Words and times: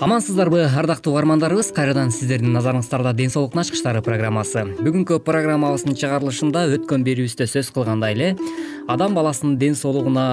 амансыздарбы 0.00 0.60
ардактуу 0.76 1.14
угармандарыбыз 1.14 1.70
кайрадан 1.72 2.10
сиздердин 2.12 2.52
назарыңыздарда 2.52 3.14
ден 3.16 3.30
соолуктун 3.32 3.62
ачкычтары 3.62 4.02
программасы. 4.04 4.66
Бүгүнкү 4.76 5.22
программабыздын 5.24 5.96
чыгарылышында 5.96 6.66
өткөн 6.76 7.04
берүүбүздө 7.06 7.46
сөз 7.48 7.70
кылгандай 7.72 8.12
эле 8.12 8.28
адам 8.92 9.16
баласынын 9.16 9.56
ден 9.56 9.74
соолугуна 9.74 10.26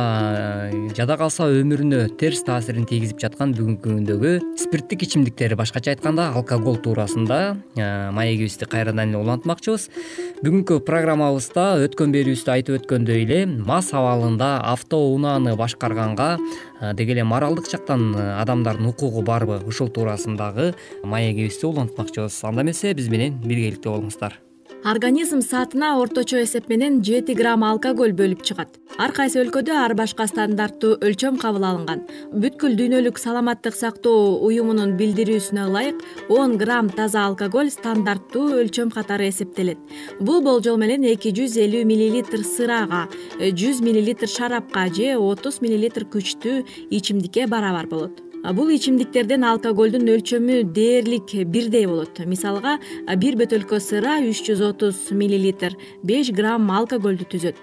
э, 0.73 0.89
жада 0.97 1.15
калса 1.17 1.47
өмүрүнө 1.47 2.09
терс 2.19 2.43
таасирин 2.43 2.83
тийгизип 2.89 3.21
жаткан 3.23 3.55
бүгүнкү 3.55 3.87
күндөгү 3.87 4.33
спирттик 4.59 5.07
ичимдиктер 5.07 5.55
башкача 5.55 5.95
айтканда 5.95 6.27
алкоголь 6.35 6.81
туурасында 6.83 7.39
э, 7.77 8.11
маегибизди 8.11 8.67
кайрадан 8.67 9.15
эле 9.15 9.23
улантмакчыбыз. 9.23 9.87
Бүгүнкү 10.43 10.81
программабызда 10.83 11.69
өткөн 11.87 12.11
берүүбүздө 12.17 12.55
айтып 12.57 12.81
өткөндөй 12.81 13.23
эле 13.23 13.41
мас 13.47 13.93
абалында 13.95 14.57
автоунааны 14.75 15.55
башкарганга 15.55 16.33
деги 16.93 17.15
эле 17.15 17.23
моралдык 17.23 17.69
жактан 17.71 18.11
адамдардын 18.15 18.89
укугу 18.91 19.21
барбы 19.23 19.61
ушул 19.65 19.89
туурасындагы 19.89 20.73
маегибизди 21.03 21.65
улантмакчыбыз. 21.65 22.43
Анда 22.43 22.61
эмесе 22.61 22.93
биз 22.93 23.07
менен 23.09 23.39
биргеликте 23.39 23.89
болуңуздар 23.89 24.39
организм 24.83 25.39
саатына 25.41 25.97
орточо 26.01 26.41
эсеп 26.43 26.67
менен 26.67 26.97
жети 27.07 27.33
грамм 27.33 27.63
алкоголь 27.63 28.11
бөлүп 28.11 28.41
чыгат. 28.43 28.73
Ар 28.99 29.13
кайсы 29.15 29.39
өлкөдө 29.39 29.71
ар 29.79 29.93
башка 29.95 30.25
стандарттуу 30.27 30.97
өлчөм 31.07 31.37
кабыл 31.39 31.63
алынган. 31.63 32.01
Бүткүл 32.35 32.75
дүйнөлүк 32.75 33.21
саламаттык 33.21 33.77
сактоо 33.79 34.41
уюмунун 34.43 34.97
билдирүүсүнө 34.99 35.69
ылайык 35.69 36.03
он 36.27 36.57
грамм 36.59 36.91
таза 36.91 37.23
алкоголь 37.29 37.71
стандарттуу 37.71 38.59
өлчөм 38.59 38.91
катары 38.91 39.29
эсептелет. 39.31 39.79
Бул 40.19 40.43
болжол 40.43 40.77
менен 40.77 41.07
эки 41.13 41.31
жүз 41.31 41.55
элүү 41.63 41.85
миллилитр 41.87 42.43
сырага 42.43 43.07
жүз 43.39 43.79
миллилитр 43.87 44.27
шарапка 44.27 44.89
же 44.91 45.15
отуз 45.15 45.61
миллилитр 45.63 46.03
күчтүү 46.03 46.59
ичимдикке 46.91 47.47
барабар 47.47 47.87
болот 47.87 48.32
бул 48.51 48.67
ичимдиктерден 48.75 49.45
алкоголдун 49.47 50.09
өлчөмү 50.11 50.63
дээрлик 50.75 51.31
бирдей 51.47 51.85
болот. 51.87 52.19
Мисалга 52.27 52.75
бир 53.15 53.37
бөтөлкө 53.39 53.79
сыра 53.79 54.17
үч 54.19 54.43
жүз 54.49 54.63
отуз 54.67 54.99
миллилитр 55.15 55.77
беш 56.03 56.33
грамм 56.35 56.67
алкоголду 56.71 57.23
түзөт. 57.23 57.55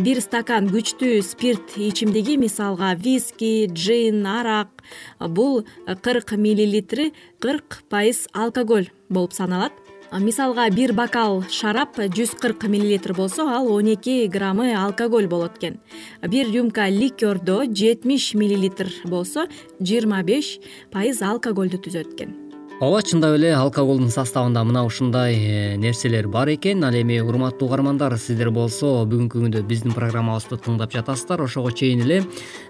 Бир 0.00 0.22
стакан 0.24 0.70
күчтүү 0.72 1.20
спирт 1.26 1.76
ичимдиги 1.76 2.38
мисалга 2.40 2.94
виски 2.96 3.68
джин 3.68 4.24
арак 4.24 4.82
бул 5.20 5.66
кырк 6.00 6.32
миллилитри 6.32 7.12
кырк 7.38 7.82
пайыз 7.90 8.24
алкоголь 8.32 8.88
болуп 9.10 9.36
саналат 9.36 9.72
мисалга 10.20 10.68
бир 10.68 10.92
бокал 10.92 11.42
шарап 11.48 11.96
жүз 11.96 12.34
кырк 12.40 12.66
миллилитр 12.68 13.14
болсо 13.16 13.46
ал 13.48 13.72
он 13.72 13.88
эки 13.94 14.26
граммы 14.26 14.74
алкоголь 14.74 15.26
болот 15.26 15.56
экен. 15.56 15.80
Бир 16.22 16.50
рюмка 16.52 16.88
ликердо 16.88 17.64
жетимиш 17.64 18.34
миллилитр 18.34 18.92
болсо 19.04 19.46
жыйырма 19.80 20.22
беш 20.22 20.58
пайыз 20.92 21.22
алкогольду 21.22 21.78
түзөт 21.78 22.12
экен 22.14 22.41
ооба 22.80 23.02
чындап 23.02 23.36
эле 23.36 23.52
алкоголдун 23.54 24.10
составында 24.10 24.62
мына 24.64 24.82
ушундай 24.86 25.34
э, 25.36 25.76
нерселер 25.76 26.28
бар 26.28 26.48
экен. 26.54 26.84
Ал 26.84 26.94
эми 26.94 27.18
урматтуу 27.20 27.68
угармандар 27.68 28.16
сиздер 28.18 28.50
болсо 28.50 29.04
бүгүнкү 29.06 29.42
күндө 29.42 29.62
биздин 29.66 29.94
программабызды 29.94 30.58
тыңдап 30.62 30.92
жатасыздар. 30.94 31.42
Ошого 31.42 31.72
чейин 31.72 32.02
эле 32.06 32.22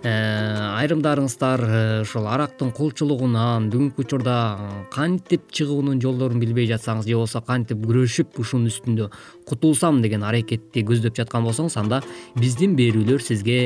э, 0.03 0.13
айрымдарыңыздар 0.83 1.65
ушул 2.03 2.27
э, 2.27 2.33
арактын 2.35 2.73
кулчулугунан 2.73 3.71
бүгүнкү 3.73 4.05
учурда 4.05 4.37
кантип 4.93 5.51
чыгуунун 5.53 6.01
жолдорун 6.03 6.41
билбей 6.41 6.69
жатсаңыз 6.71 7.09
же 7.09 7.17
болбосо 7.17 7.45
кантип 7.47 7.85
күрөшүп 7.87 8.41
ушунун 8.43 8.73
үстүндө 8.73 9.11
кутулсам 9.49 10.01
деген 10.03 10.23
аракетти 10.27 10.85
көздөп 10.87 11.17
жаткан 11.17 11.45
болсоңуз 11.47 11.77
анда 11.81 12.03
биздин 12.39 12.77
берүүлөр 12.79 13.23
сизге 13.23 13.59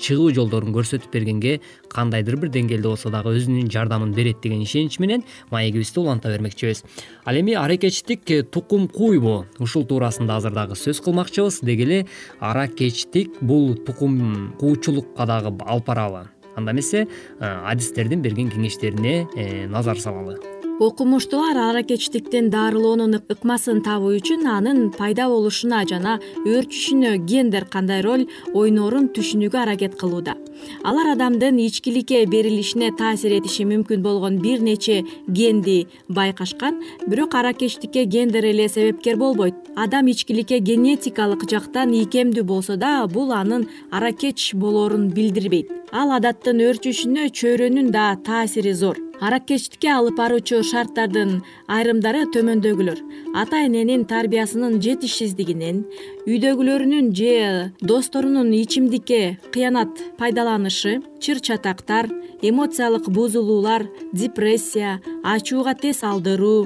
чыгуу 0.00 0.32
жолдорун 0.36 0.74
көрсөтүп 0.76 1.12
бергенге 1.12 1.58
кандайдыр 1.92 2.36
бир 2.42 2.52
деңгээлде 2.54 2.88
болсо 2.88 3.10
дагы 3.14 3.34
өзүнүн 3.38 3.70
жардамын 3.72 4.14
берет 4.14 4.42
деген 4.42 4.62
ишенич 4.62 4.98
менен 4.98 5.24
маегибиз 5.50 5.92
уланта 5.96 6.28
бермекчибиз. 6.28 6.84
Ал 7.24 7.36
эми 7.38 7.54
аракечтик 7.54 8.50
тукум 8.50 8.88
куйбу 8.88 9.46
ушул 9.58 9.86
туурасында 9.86 10.36
азыр 10.36 10.52
дагы 10.52 10.74
сөз 10.74 11.00
кылмакчыбыз. 11.04 11.60
Деги 11.62 11.82
эле 11.82 12.06
аракечтик 12.40 13.40
бул 13.40 13.74
тукум 13.74 14.54
куучулукка 14.60 15.26
дагы 15.26 15.54
алып 15.64 15.86
барабы 15.86 16.28
анда 16.56 16.72
эмесе 16.72 17.06
адистердин 17.40 18.22
берген 18.22 18.50
кеңештерине 18.50 19.26
э, 19.36 19.66
назар 19.66 19.98
салалы 19.98 20.38
окумуштуулар 20.80 21.56
аракечтиктин 21.70 22.48
дарылоонун 22.50 23.14
ыкмасын 23.30 23.78
табуу 23.86 24.16
үчүн 24.18 24.42
анын 24.50 24.80
пайда 24.98 25.28
болушуна 25.30 25.84
жана 25.86 26.16
өөрчүшүнө 26.42 27.12
гендер 27.30 27.68
кандай 27.74 28.02
роль 28.02 28.26
ойноорун 28.60 29.06
түшүнүүгө 29.14 29.60
аракет 29.62 29.94
кылууда 30.00 30.34
алар 30.84 31.12
адамдын 31.14 31.58
ичкиликке 31.66 32.24
берилишине 32.26 32.90
таасир 32.98 33.32
этиши 33.38 33.64
мүмкүн 33.68 34.02
болгон 34.02 34.38
бир 34.42 34.60
нече 34.60 35.04
генди 35.28 35.86
байкашкан 36.08 36.82
бирок 37.06 37.34
аракечтикке 37.34 38.04
гендер 38.04 38.44
эле 38.44 38.68
себепкер 38.68 39.16
болбойт. 39.16 39.54
Адам 39.76 40.06
ичкиликке 40.06 40.58
генетикалык 40.58 41.48
жактан 41.50 41.92
ийкемдүү 41.92 42.44
болсо 42.44 42.76
да 42.76 43.06
бул 43.06 43.32
анын 43.32 43.68
аракеч 43.90 44.54
болоорун 44.54 45.08
билдирбейт. 45.08 45.72
Ал 45.92 46.10
адаттын 46.10 46.58
өөрчүшүнө 46.58 47.30
чөйрөнүн 47.30 47.90
да 47.94 48.14
таасири 48.26 48.72
зор. 48.72 48.98
Аракечтикке 49.20 49.92
алып 49.94 50.16
баруучу 50.18 50.58
шарттардын 50.66 51.36
айрымдары 51.70 52.24
төмөндөгүлөр 52.34 52.98
ата 53.38 53.60
эненин 53.66 54.02
тарбиясынын 54.10 54.80
жетишсиздигинен 54.82 55.84
үйдөгүлөрүнүн 56.24 57.10
же 57.12 57.72
досторунун 57.84 58.48
ичимдикке 58.56 59.36
кыянат 59.52 59.92
пайдаланышы 60.16 61.02
чыр 61.20 61.38
чатактар 61.44 62.08
эмоциялык 62.40 63.10
бузулуулар 63.12 63.84
депрессия 64.12 65.02
ачууга 65.22 65.74
тез 65.74 66.00
алдыруу 66.00 66.62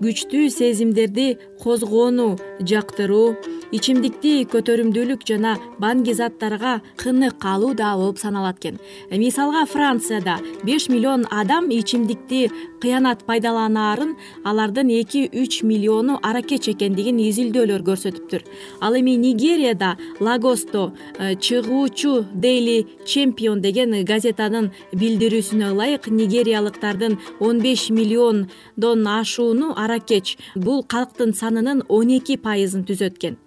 күчтүү 0.00 0.48
сезимдерди 0.48 1.26
козгоону 1.60 2.28
жактыруу 2.70 3.36
ичимдикти 3.76 4.32
көтөрүмдүүлүк 4.50 5.26
жана 5.28 5.56
баңгизаттарга 5.82 6.78
кынык 7.00 7.44
алуу 7.52 7.74
да 7.78 7.92
болуп 8.00 8.18
саналат 8.18 8.58
экен 8.58 8.80
мисалга 9.10 9.66
францияда 9.66 10.38
беш 10.64 10.88
миллион 10.88 11.26
адам 11.30 11.70
ичимдикти 11.70 12.48
кыянат 12.80 13.24
пайдаланаарын 13.28 14.16
алардын 14.44 14.90
эки 15.00 15.26
үч 15.42 15.60
миллиону 15.62 16.18
аракеч 16.22 16.70
экендигин 16.72 17.20
изилдөөлөр 17.20 17.84
көрсөтүптүр. 17.84 18.42
Ал 18.80 18.96
эми 18.96 19.16
нигерияда 19.20 19.96
лагосто 20.20 20.92
э, 21.18 21.34
чыгуучу 21.36 22.24
дейли 22.32 22.86
чемпион 23.04 23.60
деген 23.60 23.92
газетанын 24.04 24.70
билдирүүсүнө 24.92 25.72
ылайык 25.74 26.08
нигериялыктардын 26.08 27.18
он 27.40 27.60
беш 27.60 27.90
миллиондон 27.90 29.06
ашууну 29.06 29.74
аракеч 29.90 30.36
бул 30.54 30.84
калктын 30.94 31.34
санынын 31.34 31.82
он 31.88 32.14
эки 32.16 32.38
пайызын 32.46 32.86
түзөт 32.86 33.18
экен 33.18 33.38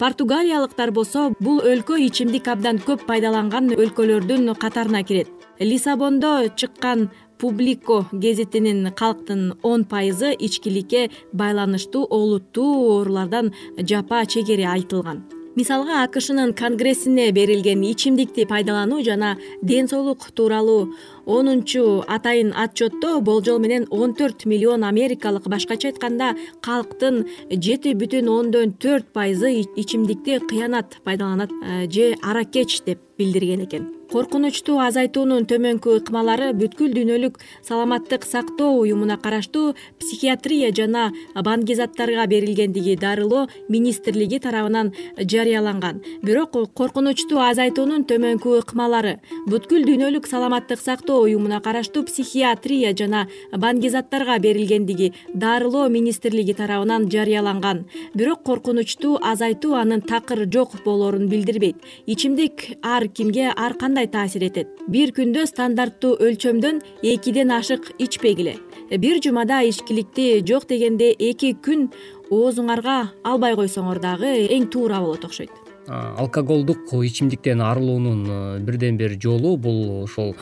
португалиялыктар 0.00 0.90
болсо 0.90 1.30
бул 1.40 1.60
өлкө 1.60 1.98
ичимдик 2.06 2.48
абдан 2.48 2.80
көп 2.86 3.04
пайдаланган 3.08 3.70
өлкөлөрдүн 3.76 4.54
катарына 4.56 5.02
кирет. 5.04 5.28
Лиссабондо 5.60 6.48
чыккан 6.56 7.10
публико 7.38 8.06
гезитинин 8.12 8.92
калктын 8.92 9.54
он 9.62 9.84
пайызы 9.84 10.34
ичкиликке 10.38 11.10
байланыштуу 11.32 12.06
олуттуу 12.10 12.98
оорулардан 12.98 13.52
жапа 13.78 14.24
чегери 14.26 14.64
айтылган. 14.64 15.24
Мисалга 15.56 16.02
акшнын 16.02 16.52
конгрессине 16.52 17.30
берилген 17.32 17.82
ичимдикти 17.82 18.44
пайдалануу 18.44 19.02
жана 19.02 19.38
ден 19.62 19.88
соолук 19.88 20.30
тууралуу 20.32 20.92
онунчу 21.26 22.04
атайын 22.06 22.54
отчетто 22.54 23.20
болжол 23.20 23.58
менен 23.58 23.86
он 23.90 24.14
төрт 24.14 24.46
миллион 24.46 24.84
америкалык 24.84 25.48
башкача 25.48 25.90
айтканда 25.90 26.34
калктын 26.62 27.26
жети 27.50 27.94
бүтүн 28.00 28.30
ондон 28.38 28.72
төрт 28.82 29.12
пайызы 29.12 29.50
ичимдикти 29.76 30.38
кыянат 30.50 30.98
пайдаланат 31.04 31.50
э, 31.50 31.90
же 31.90 32.14
аракеч 32.22 32.82
деп 32.86 33.00
билдирген 33.18 33.64
экен 33.66 33.95
коркунучту 34.12 34.76
азайтуунун 34.78 35.46
төмөнкү 35.50 35.96
ыкмалары 35.98 36.52
бүткүл 36.54 36.92
дүйнөлүк 36.94 37.40
саламаттык 37.66 38.22
сактоо 38.26 38.76
уюмуна 38.78 39.16
караштуу 39.18 39.74
психиатрия 39.98 40.70
жана 40.70 41.08
баңгизаттарга 41.34 42.26
берилгендиги 42.30 42.94
дарылоо 43.02 43.46
министрлиги 43.68 44.38
тарабынан 44.38 44.92
жарыяланган. 45.18 46.02
Бирок 46.22 46.54
коркунучту 46.78 47.40
азайтуунун 47.42 48.04
төмөнкү 48.06 48.60
ыкмалары 48.60 49.16
бүткүл 49.50 49.82
дүйнөлүк 49.88 50.30
саламаттык 50.30 50.78
сактоо 50.80 51.24
уюмуна 51.24 51.60
караштуу 51.60 52.04
психиатрия 52.06 52.94
жана 52.94 53.26
баңгизаттарга 53.52 54.38
берилгендиги 54.38 55.12
дарылоо 55.34 55.88
министрлиги 55.88 56.54
тарабынан 56.54 57.10
жарыяланган. 57.10 57.86
Бирок 58.14 58.44
коркунучту 58.44 59.18
азайтуу 59.20 59.74
анын 59.74 60.00
такыр 60.00 60.46
жок 60.46 60.78
болоорун 60.84 61.26
билдирбейт. 61.28 61.76
Ичимдик 62.06 62.78
ар 62.82 63.08
кимге 63.08 63.50
ар 63.50 63.74
кандай 63.74 63.95
таасир 64.04 64.44
этет? 64.44 64.68
Бир 64.92 65.14
күндө 65.16 65.46
стандарттуу 65.48 66.18
өлчөмдөн 66.20 66.82
экиден 67.14 67.54
ашык 67.56 67.88
ичпегиле. 67.96 68.58
Бир 69.00 69.22
жумада 69.24 69.62
ичкиликти 69.64 70.42
жок 70.44 70.68
дегенде 70.68 71.14
эки 71.16 71.54
күн 71.56 71.88
оозуңарга 72.28 72.98
албай 73.24 73.56
койсоңор 73.56 74.02
дагы 74.04 74.34
эң 74.52 74.68
туура 74.68 75.00
болот 75.00 75.24
окшойт. 75.24 75.56
Алкоголдук 75.88 76.92
ичимдиктен 77.00 77.64
арылуунун 77.64 78.60
бирден 78.66 79.00
бир 79.00 79.16
жолу 79.22 79.56
бул 79.56 80.02
ушул 80.02 80.34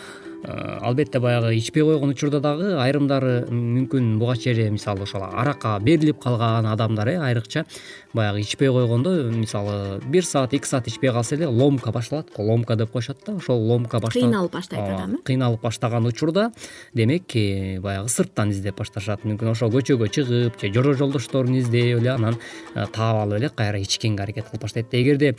Э, 0.47 0.79
албетте 0.83 1.21
баягы 1.21 1.57
ичпей 1.57 1.83
койгон 1.83 2.11
учурда 2.13 2.37
дагы 2.45 2.75
айрымдары 2.77 3.47
мүмкүн 3.49 4.19
буга 4.21 4.35
чейин 4.37 4.75
мисалы 4.75 5.07
ошол 5.07 5.23
аракка 5.25 5.79
берилип 5.81 6.19
калган 6.21 6.67
адамдар 6.69 7.09
э 7.09 7.17
айрыкча 7.17 7.65
баягы 8.15 8.41
ичпей 8.41 8.69
койгондо 8.69 9.31
мисалы 9.31 10.01
бир 10.07 10.25
саат 10.25 10.55
эки 10.55 10.67
саат 10.67 10.87
ичпей 10.89 11.11
калса 11.11 11.35
эле 11.35 11.47
ломка 11.47 11.93
башталат 11.93 12.31
го 12.37 12.43
ломка 12.43 12.77
деп 12.77 12.91
коюшат 12.91 13.19
да 13.27 13.35
ошол 13.35 13.59
ломка 13.59 14.01
кыйналып 14.01 14.53
баштайт 14.53 14.83
адам 14.83 15.15
э 15.15 15.23
кыйналып 15.25 15.61
баштаган 15.61 16.07
учурда 16.07 16.53
демек 16.95 17.35
э, 17.35 17.81
баягы 17.81 18.09
сырттан 18.09 18.51
издеп 18.51 18.79
башташат. 18.79 19.25
Мүмкүн 19.25 19.51
ошол 19.51 19.73
көчөгө 19.75 20.09
чыгып 20.09 20.61
же 20.61 20.73
жора 20.73 20.95
жолдошторун 20.95 21.59
издеп 21.59 21.99
эле 21.99 22.11
анан 22.15 22.39
таап 22.75 23.25
алып 23.25 23.39
эле 23.41 23.51
кайра 23.51 23.81
ичкенге 23.83 24.23
аракет 24.23 24.49
кылып 24.51 24.63
баштайт. 24.63 24.91
Да 24.91 25.01
эгерде 25.01 25.35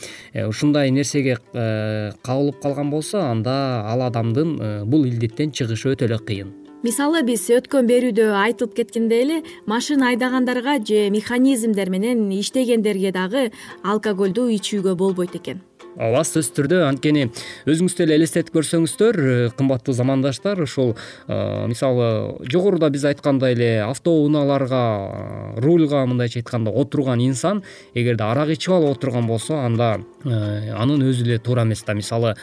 ушундай 0.48 0.90
нерсеге 0.90 1.38
кабылып 1.52 2.60
калган 2.62 2.90
болсо 2.90 3.24
анда 3.30 3.82
ал 3.86 4.02
адамдын 4.10 4.84
бул 4.84 5.04
илдеттен 5.08 5.52
чыгышы 5.52 5.94
өтө 5.94 6.10
эле 6.10 6.18
кыйын 6.18 6.65
мисалы 6.84 7.22
биз 7.24 7.46
өткөн 7.56 7.86
берүүдө 7.88 8.26
айтылып 8.36 8.74
кеткендей 8.76 9.22
эле 9.24 9.38
машина 9.66 10.10
айдагандарга 10.12 10.76
же 10.84 11.08
механизмдер 11.10 11.90
менен 11.90 12.28
иштегендерге 12.40 13.12
дагы 13.16 13.46
алкоголду 13.82 14.48
ичүүгө 14.58 14.94
болбойт 14.94 15.38
экен 15.40 15.62
ооба 15.96 16.22
сөзсүз 16.26 16.52
түрдө 16.56 16.80
анткени 16.84 17.26
өзүңүз 17.68 17.96
деле 17.96 18.16
элестетип 18.18 18.52
көрсөңүздөр 18.56 19.16
э, 19.16 19.36
кымбаттуу 19.56 19.94
замандаштар 19.96 20.60
ушул 20.64 20.92
э, 20.92 21.36
мисалы 21.70 22.36
жогоруда 22.52 22.90
биз 22.92 23.06
айткандай 23.08 23.56
эле 23.56 23.70
автоунааларга 23.86 24.82
э, 24.82 25.60
рульга 25.64 26.04
мындайча 26.06 26.42
айтканда 26.42 26.70
отурган 26.70 27.22
инсан 27.24 27.62
эгерде 27.94 28.24
арак 28.28 28.52
ичип 28.52 28.74
алып 28.76 28.98
отурган 28.98 29.26
болсо 29.26 29.56
анда 29.64 29.96
анын 30.26 31.04
өзү 31.06 31.24
эле 31.24 31.38
туура 31.38 31.62
эмес 31.62 31.84
да. 31.86 31.94
Мисалы 31.94 32.34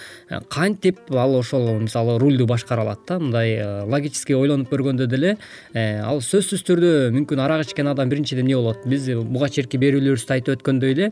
кантип 0.50 1.12
ал 1.12 1.36
ошол 1.36 1.80
мисалы 1.80 2.18
рульду 2.20 2.48
башкара 2.48 2.82
алат 2.82 3.00
да? 3.08 3.20
Мындай 3.20 3.60
логический 3.86 4.36
ойлонуп 4.36 4.72
көргөндө 4.72 5.08
деле 5.12 5.36
ал 5.76 6.24
сөзсүз 6.24 6.64
түрдө 6.66 6.94
мүмкүн 7.14 7.44
арак 7.44 7.68
ичкен 7.68 7.92
адам 7.92 8.10
биринчиден 8.10 8.46
эмне 8.46 8.56
болот? 8.56 8.88
Биз 8.88 9.10
буга 9.12 9.50
чейинки 9.52 9.78
берүүлөрүбүздө 9.84 10.38
айтып 10.38 10.58
өткөндөй 10.58 10.96
эле 10.96 11.12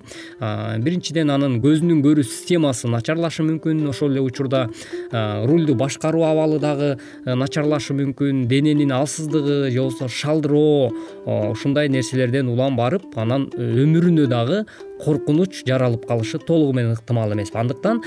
биринчиден 0.85 1.33
анын 1.35 1.59
көзүнүн 1.63 2.01
көрүү 2.11 2.27
системасы 2.27 2.91
начарлашы 2.91 3.45
мүмкүн. 3.47 3.81
Ошол 3.89 4.11
эле 4.13 4.21
учурда 4.21 4.67
рульду 5.11 5.75
башкаруу 5.79 6.25
абалы 6.27 6.59
дагы 6.59 6.97
начарлашы 7.25 7.95
мүмкүн. 7.97 8.45
Дененин 8.51 8.91
алсыздыгы 8.91 9.71
же 9.71 9.81
болбосо 9.81 10.07
шалдыроо 10.07 10.91
ушундай 11.51 11.89
нерселерден 11.89 12.51
улам 12.51 12.75
барып 12.75 13.17
анан 13.17 13.49
өмүрүнө 13.55 14.27
дагы 14.27 14.65
коркунуч 15.01 15.63
жаралып 15.65 16.05
калышы 16.05 16.37
толугу 16.39 16.75
менен 16.77 16.93
ыктымал 16.93 17.33
эмес. 17.33 17.53
Андыктан 17.55 18.03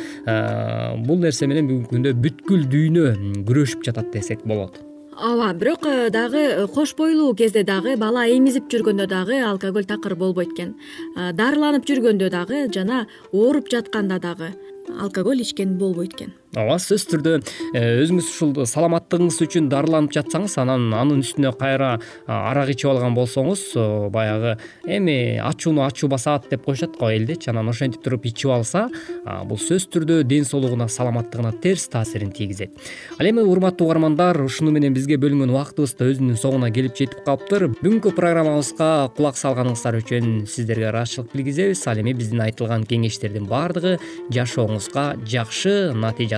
бул 1.06 1.19
нерсе 1.19 1.49
менен 1.51 1.69
бүгүнкү 1.69 1.95
күндө 1.97 2.17
бүткүл 2.25 2.67
дүйнө 2.71 3.15
күрөшүп 3.49 3.87
жатат 3.89 4.12
десек 4.15 4.45
болот 4.45 4.94
ооба 5.16 5.52
бирок 5.55 5.87
э, 5.87 6.10
дагы 6.10 6.39
э, 6.39 6.67
кош 6.67 6.94
бойлуу 6.94 7.34
кезде 7.34 7.62
дагы 7.62 7.96
бала 7.96 8.27
эмизип 8.27 8.69
жүргөндө 8.70 9.06
дагы 9.06 9.41
алкоголь 9.41 9.84
такыр 9.86 10.15
болбойт 10.17 10.53
экен. 10.55 10.74
Э, 11.17 11.32
дарыланып 11.32 11.86
жүргөндө 11.86 12.31
дагы 12.31 12.67
жана 12.74 13.06
ооруп 13.32 13.70
жатканда 13.70 14.19
дагы 14.19 14.55
алкоголь 15.00 15.43
ичкен 15.43 15.79
болбойт 15.79 16.15
экен 16.15 16.34
ооба 16.56 16.79
сөзсүз 16.82 17.06
түрдө 17.13 17.34
э, 17.75 17.84
өзүңүз 18.05 18.31
ушул 18.31 18.55
саламаттыгыңыз 18.69 19.41
үчүн 19.46 19.69
дарыланып 19.73 20.15
жатсаңыз 20.17 20.58
анан 20.63 20.91
анын 20.94 21.25
үстүнө 21.25 21.55
кайра 21.58 21.94
арак 22.27 22.73
ичип 22.75 22.91
алган 22.93 23.17
болсоңуз 23.17 23.65
баягы 24.15 24.56
эми 24.87 25.39
ачууну 25.43 25.84
ачуу 25.87 26.08
басат 26.13 26.49
деп 26.51 26.65
коюшат 26.65 26.99
го 27.01 27.11
элдечи 27.11 27.51
анан 27.51 27.69
ошентип 27.73 28.03
туруп 28.05 28.27
ичип 28.31 28.53
алса 28.55 28.87
бул 29.49 29.58
сөзсүз 29.58 29.91
түрдө 29.94 30.20
ден 30.29 30.46
соолугуна 30.49 30.89
саламаттыгына 30.89 31.53
терс 31.63 31.89
таасирин 31.89 32.32
тийгизет. 32.32 32.70
Ал 33.19 33.27
эми 33.27 33.41
урматтуу 33.41 33.87
угармандар 33.87 34.41
ушуну 34.44 34.73
менен 34.75 34.94
бизге 34.94 35.17
бөлүнгөн 35.20 35.53
убактыбыз 35.53 35.96
да 35.99 36.08
өзүнүн 36.11 36.39
соңуна 36.41 36.70
келип 36.75 36.96
жетип 36.99 37.25
калыптыр. 37.27 37.69
Бүгүнкү 37.81 38.15
программабызга 38.17 39.11
кулак 39.17 39.39
салганыңыздар 39.41 39.99
үчүн 40.01 40.46
сиздерге 40.51 40.91
ыраазычылык 40.91 41.32
билгизебиз. 41.34 41.87
Ал 41.91 42.01
эми 42.03 42.15
биздин 42.17 42.43
айтылган 42.44 42.87
кеңештердин 42.89 43.49
баардыгы 43.51 43.96
жашооңузга 44.34 45.06
жакшы 45.29 45.93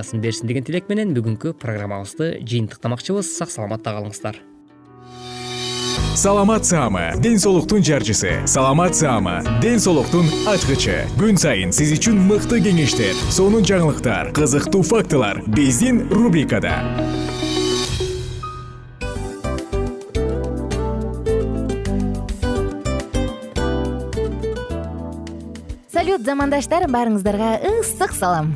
натыйжасын 0.07 0.21
берсин 0.21 0.47
деген 0.47 0.63
тилек 0.63 0.89
менен 0.89 1.13
бүгүнкү 1.13 1.53
программабызды 1.59 2.39
жыйынтыктамакчыбыз. 2.43 3.27
Сак 3.37 3.51
саламатта 3.51 3.91
калыңыздар 3.91 4.39
саламат 6.17 6.65
саама 6.65 7.13
ден 7.21 7.37
соолуктун 7.37 7.83
жарчысы. 7.83 8.47
Саламат 8.47 8.95
саама 8.95 9.43
ден 9.61 9.79
соолуктун 9.79 10.25
ачкычы. 10.47 11.05
Күн 11.19 11.37
сайын 11.37 11.71
сиз 11.71 11.93
үчүн 11.93 12.17
мыкты 12.17 12.61
кеңештер 12.63 13.13
сонун 13.29 13.61
жаңылыктар 13.61 14.33
кызыктуу 14.33 14.81
фактылар 14.81 15.43
биздин 15.45 16.07
рубрикада. 16.09 16.81
Салют 25.93 26.25
замандаштар 26.25 26.89
баарыңыздарга 26.89 27.59
ысык 27.77 28.13
салам 28.17 28.55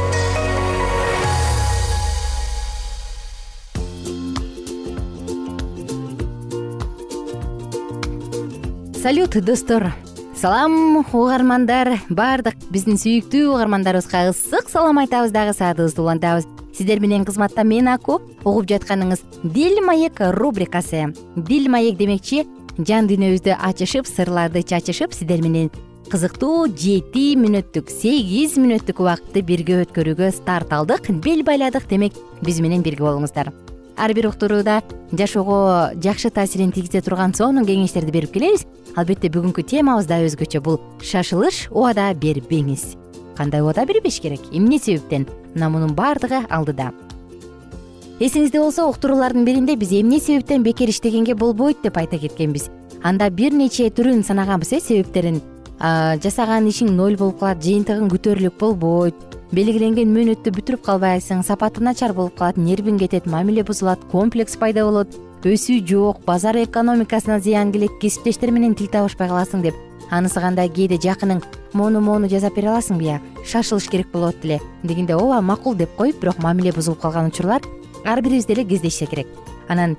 салют 9.01 9.31
достор. 9.43 9.93
Салам 10.35 10.97
угармандар. 10.97 11.97
Баардык 12.09 12.53
биздин 12.69 12.99
сүйүктүү 13.01 13.47
угармандарыбызга 13.49 14.27
ысык 14.29 14.69
салам 14.69 14.99
айтабыз 15.01 15.33
дагы 15.33 15.55
саатыбызды 15.57 16.03
улантабыз 16.03 16.45
сиздер 16.77 16.99
менен 16.99 17.25
кызматта 17.25 17.63
мен 17.63 17.89
аку 17.89 18.19
угуп 18.43 18.67
жатканыңыз 18.69 19.23
дил 19.41 19.81
маек 19.83 20.21
рубрикасы. 20.21 21.15
Дил 21.35 21.67
маек 21.69 21.97
демекчи 21.97 22.45
жан 22.77 23.09
дүйнөбүздү 23.09 23.57
ачышып 23.57 24.05
сырларды 24.05 24.61
чачышып 24.61 25.17
сиздер 25.17 25.41
менен 25.41 25.71
кызыктуу 26.11 26.67
жети 26.69 27.33
мүнөттүк 27.41 27.89
сегиз 27.89 28.59
мүнөттүк 28.61 29.01
убакытты 29.01 29.41
бирге 29.41 29.81
өткөрүүгө 29.81 30.29
старт 30.37 30.77
алдык 30.77 31.09
бел 31.25 31.41
байладык 31.47 31.89
демек 31.89 32.13
биз 32.45 32.61
менен 32.61 32.85
бирге 32.85 33.07
болуңуздар 33.09 33.49
ар 33.97 34.13
бир 34.13 34.27
уктурууда 34.27 34.81
жашоого 35.11 35.91
жакшы 36.01 36.29
таасирин 36.29 36.71
тийгизе 36.71 37.01
турган 37.01 37.33
сонун 37.33 37.65
кеңештерди 37.65 38.11
берип 38.11 38.33
келебиз. 38.33 38.65
Албетте 38.95 39.29
бүгүнкү 39.29 39.63
темабыз 39.63 40.07
да 40.07 40.19
өзгөчө 40.25 40.61
бул 40.63 40.79
шашылыш 41.01 41.67
убада 41.71 42.11
бербеңиз. 42.13 42.97
Кандай 43.37 43.61
убада 43.61 43.85
бербеш 43.85 44.19
керек? 44.19 44.41
Эмне 44.51 44.79
себептен? 44.79 45.27
Мына 45.55 45.69
мунун 45.69 45.95
баардыгы 45.95 46.43
алдыда. 46.49 46.91
Эсиңизде 48.19 48.59
болсо 48.59 48.85
уктуруулардын 48.89 49.45
биринде 49.45 49.75
биз 49.75 49.91
эмне 49.91 50.19
себептен 50.19 50.63
бекер 50.63 50.89
иштегенге 50.89 51.35
болбойт 51.35 51.81
деп 51.83 51.97
айта 51.97 52.19
кеткенбиз. 52.19 52.69
Анда 53.03 53.29
бир 53.29 53.53
нече 53.53 53.89
түрүн 53.89 54.23
санаганбыз 54.23 54.73
э 54.73 54.79
себептерин. 54.79 55.41
Жасаган 55.81 56.67
ишиң 56.69 56.91
ноль 56.93 57.17
болуп 57.17 57.39
калат 57.39 57.63
жыйынтыгың 57.63 58.11
күтөрлүк 58.11 58.59
болбойт 58.59 59.30
белгиленген 59.51 60.07
мөөнөттү 60.15 60.51
бүтүрүп 60.55 60.83
калбайсың 60.85 61.41
сапаты 61.43 61.81
начар 61.83 62.13
болуп 62.15 62.37
калат 62.39 62.55
нервиң 62.55 62.95
кетет 63.01 63.25
мамиле 63.27 63.65
бузулат 63.67 63.99
комплекс 64.11 64.55
пайда 64.55 64.85
болот 64.87 65.17
өсүү 65.43 65.81
жок 65.89 66.21
базар 66.23 66.55
экономикасына 66.61 67.41
зыян 67.43 67.73
келет 67.73 67.97
кесиптештер 67.99 68.53
менен 68.55 68.77
тил 68.79 68.87
табышпай 68.87 69.27
каласың 69.27 69.65
деп. 69.65 69.75
Анысы 70.09 70.39
кандай 70.39 70.69
кээде 70.71 70.95
жакының 71.03 71.41
моуну 71.73 71.99
моуну 71.99 72.29
жасап 72.31 72.55
бере 72.55 72.69
аласыңбы 72.71 73.03
ыя 73.03 73.19
шашылыш 73.43 73.89
керек 73.91 74.07
болот 74.13 74.39
эле 74.45 74.61
дегенде 74.83 75.17
ооба 75.17 75.41
макул 75.41 75.75
деп 75.75 75.97
коюп 75.97 76.21
бирок 76.21 76.39
мамиле 76.39 76.71
бузулуп 76.71 77.01
калган 77.01 77.27
учурлар 77.27 77.61
ар 78.05 78.21
бирибиз 78.21 78.45
деле 78.45 78.63
кездешсе 78.63 79.05
керек. 79.05 79.27
Анан 79.67 79.97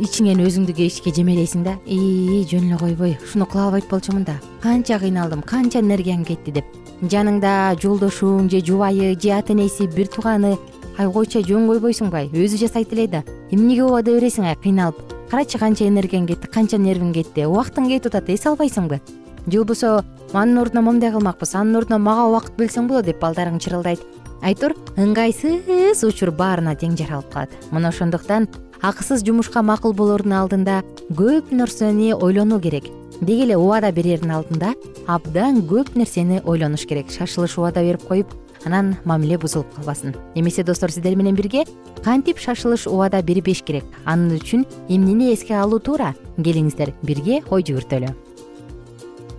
ичиңен 0.00 0.42
өзүңдү 0.42 0.74
кечке 0.74 1.14
жемелейсиң 1.14 1.62
да 1.62 1.76
ии 1.86 2.42
жөн 2.50 2.66
эле 2.72 2.80
койбой 2.82 3.14
ушуну 3.22 3.46
кыла 3.46 3.68
албайт 3.68 3.86
болчумун 3.88 4.24
да. 4.24 4.40
Канча 4.60 4.98
кыйналдым 4.98 5.42
канча 5.42 5.78
энергиям 5.78 6.24
кетти 6.24 6.50
деп 6.50 6.85
жаныңда 7.02 7.76
жолдошуң 7.82 8.48
же 8.50 8.62
жубайы 8.64 9.16
же 9.20 9.30
ата 9.36 9.52
энеси 9.52 9.86
бир 9.86 10.08
тууганы 10.08 10.56
ай 10.98 11.10
койчу 11.12 11.42
жөн 11.44 11.66
койбойсуңбу 11.68 12.16
ай 12.16 12.30
өзү 12.32 12.56
жасайт 12.56 12.92
эле 12.92 13.06
да. 13.06 13.22
Эмнеге 13.50 13.84
убада 13.84 14.14
бересиң 14.16 14.46
ай 14.48 14.56
кыйналып. 14.56 14.96
Карачы 15.30 15.58
канча 15.58 15.84
энергияң 15.84 16.26
кетти 16.26 16.48
канча 16.48 16.78
нервиң 16.78 17.12
кетти? 17.12 17.44
Убактың 17.44 17.90
кетип 17.90 18.14
атат 18.14 18.30
эс 18.32 18.46
албайсыңбы? 18.46 19.00
Же 19.46 19.58
болбосо 19.58 20.04
анын 20.32 20.62
ордуна 20.62 20.82
моундай 20.82 21.12
кылмакпыз 21.12 21.54
анын 21.54 21.82
ордуна 21.82 21.98
мага 21.98 22.28
убакыт 22.30 22.56
бөлсөң 22.56 22.88
болот 22.88 23.04
деп 23.04 23.20
балдарың 23.20 23.60
чырылдайт. 23.60 24.00
Айтор 24.42 24.72
ыңгайсыз 24.96 26.04
учур 26.06 26.30
баарына 26.30 26.76
тең 26.80 26.96
жаралып 26.96 27.32
калат. 27.32 27.50
Мына 27.72 27.92
ошондуктан 27.92 28.48
акысыз 28.82 29.24
жумушка 29.26 29.62
макул 29.62 29.92
болоордун 29.92 30.32
алдында 30.32 30.82
көп 31.10 31.52
нерсени 31.52 32.14
ойлонуу 32.14 32.60
керек 32.60 32.88
деги 33.20 33.42
эле 33.44 33.56
убада 33.56 33.92
берердин 33.92 34.30
алдында 34.30 34.74
абдан 35.06 35.62
көп 35.68 35.94
нерсени 35.96 36.42
ойлонуш 36.44 36.86
керек. 36.86 37.10
Шашылыш 37.10 37.58
убада 37.58 37.80
берип 37.80 38.06
коюп 38.08 38.34
анан 38.64 38.96
мамиле 39.04 39.38
бузулуп 39.38 39.72
калбасын. 39.74 40.14
Эмесе 40.34 40.64
достор 40.64 40.90
сиздер 40.90 41.16
менен 41.16 41.34
бирге 41.34 41.64
кантип 42.04 42.38
шашылыш 42.38 42.86
убада 42.86 43.22
бербеш 43.22 43.62
керек? 43.62 43.84
Анын 44.04 44.36
үчүн 44.36 44.66
эмнени 44.88 45.32
эске 45.32 45.54
алуу 45.54 45.78
туура 45.78 46.14
келиңиздер. 46.36 46.92
Бирге 47.02 47.42
ой 47.50 47.62
жүгүртөлү 47.62 48.14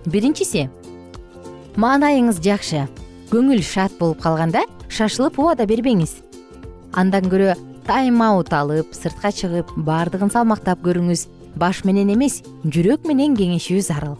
биринчиси 0.08 0.68
маанайыңыз 1.76 2.40
жакшы. 2.42 2.86
Көңүл 3.28 3.60
шат 3.62 3.92
болуп 4.00 4.22
калганда 4.24 4.62
шашылып 4.88 5.38
убада 5.38 5.66
бербеңиз. 5.68 6.14
Андан 6.96 7.28
көрө 7.28 7.54
тайм 7.86 8.22
аут 8.24 8.52
алып 8.56 8.94
сыртка 8.96 9.30
чыгып 9.32 9.74
баардыгын 9.76 10.32
салмактап 10.32 10.80
көрүңүз 10.84 11.26
баш 11.58 11.84
менен 11.84 12.14
эмес 12.14 12.42
жүрөк 12.64 13.06
менен 13.08 13.36
кеңешүү 13.36 13.82
зарыл 13.82 14.16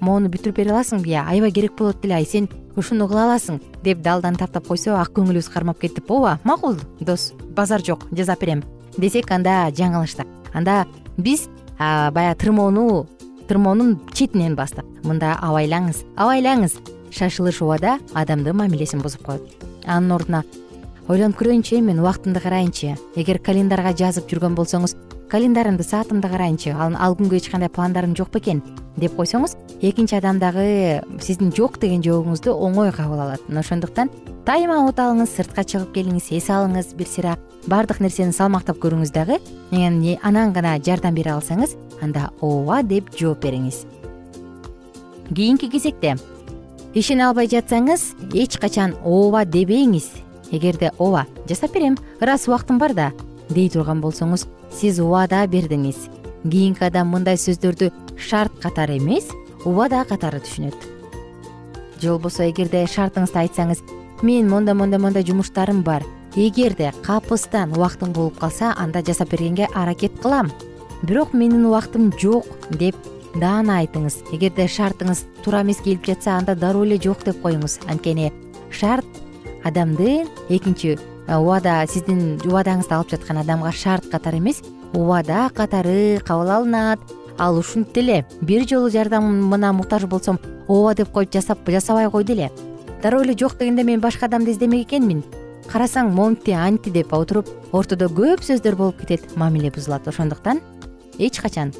могуну 0.00 0.30
бүтүрүп 0.30 0.62
бере 0.62 0.74
аласыңбы 0.74 1.10
ыя 1.10 1.26
аябай 1.26 1.52
керек 1.52 1.76
болот 1.78 2.00
деле 2.02 2.20
ай 2.20 2.24
сен 2.24 2.48
ушуну 2.76 3.08
кыла 3.08 3.26
аласың 3.26 3.60
деп 3.82 4.02
далдан 4.04 4.36
таптап 4.36 4.68
койсо 4.68 4.96
ак 5.00 5.12
көңүлүбүз 5.16 5.50
кармап 5.52 5.80
кетип 5.80 6.10
ооба 6.10 6.38
макул 6.44 6.76
дос 7.00 7.32
базар 7.56 7.84
жок 7.84 8.06
жасап 8.12 8.40
берем 8.40 8.62
десек 8.96 9.30
анда 9.30 9.70
жаңылыштык. 9.72 10.26
Анда 10.54 10.86
биз 11.16 11.48
баягы 11.78 12.36
тырмоону 12.40 13.06
тырмоонун 13.48 13.98
четинен 14.12 14.56
бастык 14.56 14.86
мында 15.04 15.36
абайлаңыз 15.42 16.04
абайлаңыз 16.16 16.78
шашылыш 17.14 17.60
убада 17.62 17.98
адамдын 18.14 18.56
мамилесин 18.56 19.02
бузуп 19.02 19.22
коет. 19.26 19.42
Анын 19.86 20.12
ордуна 20.16 20.44
ойлонуп 21.08 21.38
көрөйүнчү 21.38 21.78
э 21.78 21.80
мен 21.80 22.00
убактымды 22.00 22.40
карайынчы 22.40 22.96
эгер 23.14 23.38
календарга 23.38 23.92
жазып 23.94 24.28
жүргөн 24.30 24.56
болсоңуз 24.56 24.96
календарымды 25.36 25.84
саатымды 25.84 26.30
карайынчы. 26.32 26.72
Ал 26.72 27.12
күнгө 27.18 27.36
эч 27.36 27.50
кандай 27.52 27.68
пландарым 27.68 28.14
жок 28.16 28.30
бекен 28.32 28.62
деп 28.96 29.12
койсоңуз 29.18 29.52
экинчи 29.84 30.16
адам 30.16 30.38
дагы 30.40 31.02
сиздин 31.20 31.50
жок 31.52 31.76
деген 31.78 32.00
жообуңузду 32.00 32.54
оңой 32.56 32.88
кабыл 32.96 33.20
алат. 33.20 33.42
Мына 33.44 33.60
ошондуктан 33.60 34.08
тайм 34.46 34.72
аут 34.72 34.96
алыңыз 34.96 35.34
сыртка 35.36 35.66
чыгып 35.68 35.92
келиңиз 35.92 36.30
эс 36.32 36.48
алыңыз 36.48 36.94
бир 36.96 37.10
сыйра 37.10 37.34
баардык 37.68 38.00
нерсени 38.00 38.32
салмактап 38.32 38.80
көрүңүз 38.80 39.12
дагы 39.12 39.36
анан 40.22 40.54
гана 40.56 40.78
жардам 40.80 41.14
бере 41.14 41.34
алсаңыз 41.36 41.76
анда 42.00 42.30
ооба 42.40 42.82
деп 42.82 43.12
жооп 43.12 43.44
бериңиз. 43.44 43.84
Кийинки 45.28 45.68
кезекте 45.68 46.16
ишене 46.94 47.28
албай 47.28 47.52
жатсаңыз 47.52 48.14
эч 48.32 48.56
качан 48.56 48.96
ооба 49.04 49.44
дебеңиз 49.44 50.08
эгерде 50.50 50.92
ооба 50.96 51.26
жасап 51.46 51.74
берем 51.74 51.98
ырас 52.22 52.48
убактым 52.48 52.78
бар 52.78 52.94
да 52.94 53.12
дей 53.50 53.68
турган 53.70 54.00
болсоңуз 54.02 54.46
сиз 54.72 55.00
убада 55.00 55.44
бердиңиз. 55.46 56.08
Кийинки 56.46 56.84
адам 56.86 57.10
мындай 57.14 57.38
сөздөрдү 57.40 57.90
шарт 58.18 58.60
катары 58.62 58.98
эмес 58.98 59.30
убада 59.64 60.04
катары 60.08 60.40
түшүнөт. 60.44 60.76
Же 62.00 62.12
болбосо 62.12 62.44
эгерде 62.50 62.84
шартыңызды 62.90 63.40
айтсаңыз 63.46 63.82
мен 64.22 64.48
мондай 64.50 64.74
мондай 64.74 65.00
мондай 65.00 65.24
жумуштарым 65.26 65.82
бар. 65.82 66.04
Эгерде 66.36 66.92
капыстан 67.02 67.72
убактың 67.72 68.12
болуп 68.12 68.38
калса 68.38 68.74
анда 68.76 69.02
жасап 69.02 69.30
бергенге 69.32 69.68
аракет 69.74 70.20
кылам. 70.20 70.52
Бирок 71.02 71.32
менин 71.32 71.64
убактым 71.66 72.12
жок 72.20 72.46
деп 72.70 72.96
даана 73.34 73.80
айтыңыз. 73.82 74.20
Эгерде 74.32 74.68
шартыңыз 74.68 75.24
туура 75.42 75.62
эмес 75.62 75.80
келип 75.84 76.04
жатса 76.06 76.36
анда 76.36 76.54
дароо 76.54 76.84
эле 76.84 77.00
жок 77.02 77.24
деп 77.24 77.40
коюңуз. 77.42 77.80
Анткени 77.88 78.32
шарт 78.70 79.06
адамдын 79.64 80.28
экинчи 80.48 80.98
убада 81.28 81.80
сиздин 81.90 82.38
убадаңызды 82.44 82.94
алып 82.94 83.10
жаткан 83.10 83.40
адамга 83.42 83.72
шарт 83.72 84.06
катары 84.10 84.38
эмес. 84.38 84.62
Убада 84.94 85.50
катары 85.54 86.20
кабыл 86.24 86.50
алынат. 86.50 87.00
Ал 87.38 87.58
ушинтип 87.58 87.94
деле 87.94 88.24
бир 88.40 88.66
жолу 88.68 88.90
жардамына 88.90 89.72
муктаж 89.72 90.04
болсом 90.04 90.38
ооба 90.68 90.94
деп 90.94 91.10
коюп 91.10 91.32
жасабай 91.32 92.10
койду 92.10 92.32
эле. 92.32 92.50
Дароо 93.02 93.22
эле 93.22 93.36
жок 93.36 93.58
дегенде 93.58 93.82
мен 93.82 94.00
башка 94.00 94.26
адамды 94.26 94.52
издемек 94.52 94.86
экенмин. 94.86 95.24
Карасаң 95.66 96.14
монтти 96.14 96.52
антти 96.52 96.90
деп 96.90 97.12
отуруп 97.12 97.48
ортодо 97.72 98.06
көп 98.06 98.40
сөздөр 98.46 98.76
болуп 98.76 99.00
кетет 99.00 99.36
мамиле 99.36 99.70
бузулат. 99.70 100.06
Ошондуктан 100.06 100.60
эч 101.18 101.40
качан 101.40 101.74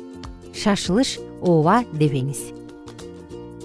шашылыш 0.52 1.18
ооба 1.40 1.84
дебеңиз. 1.92 2.52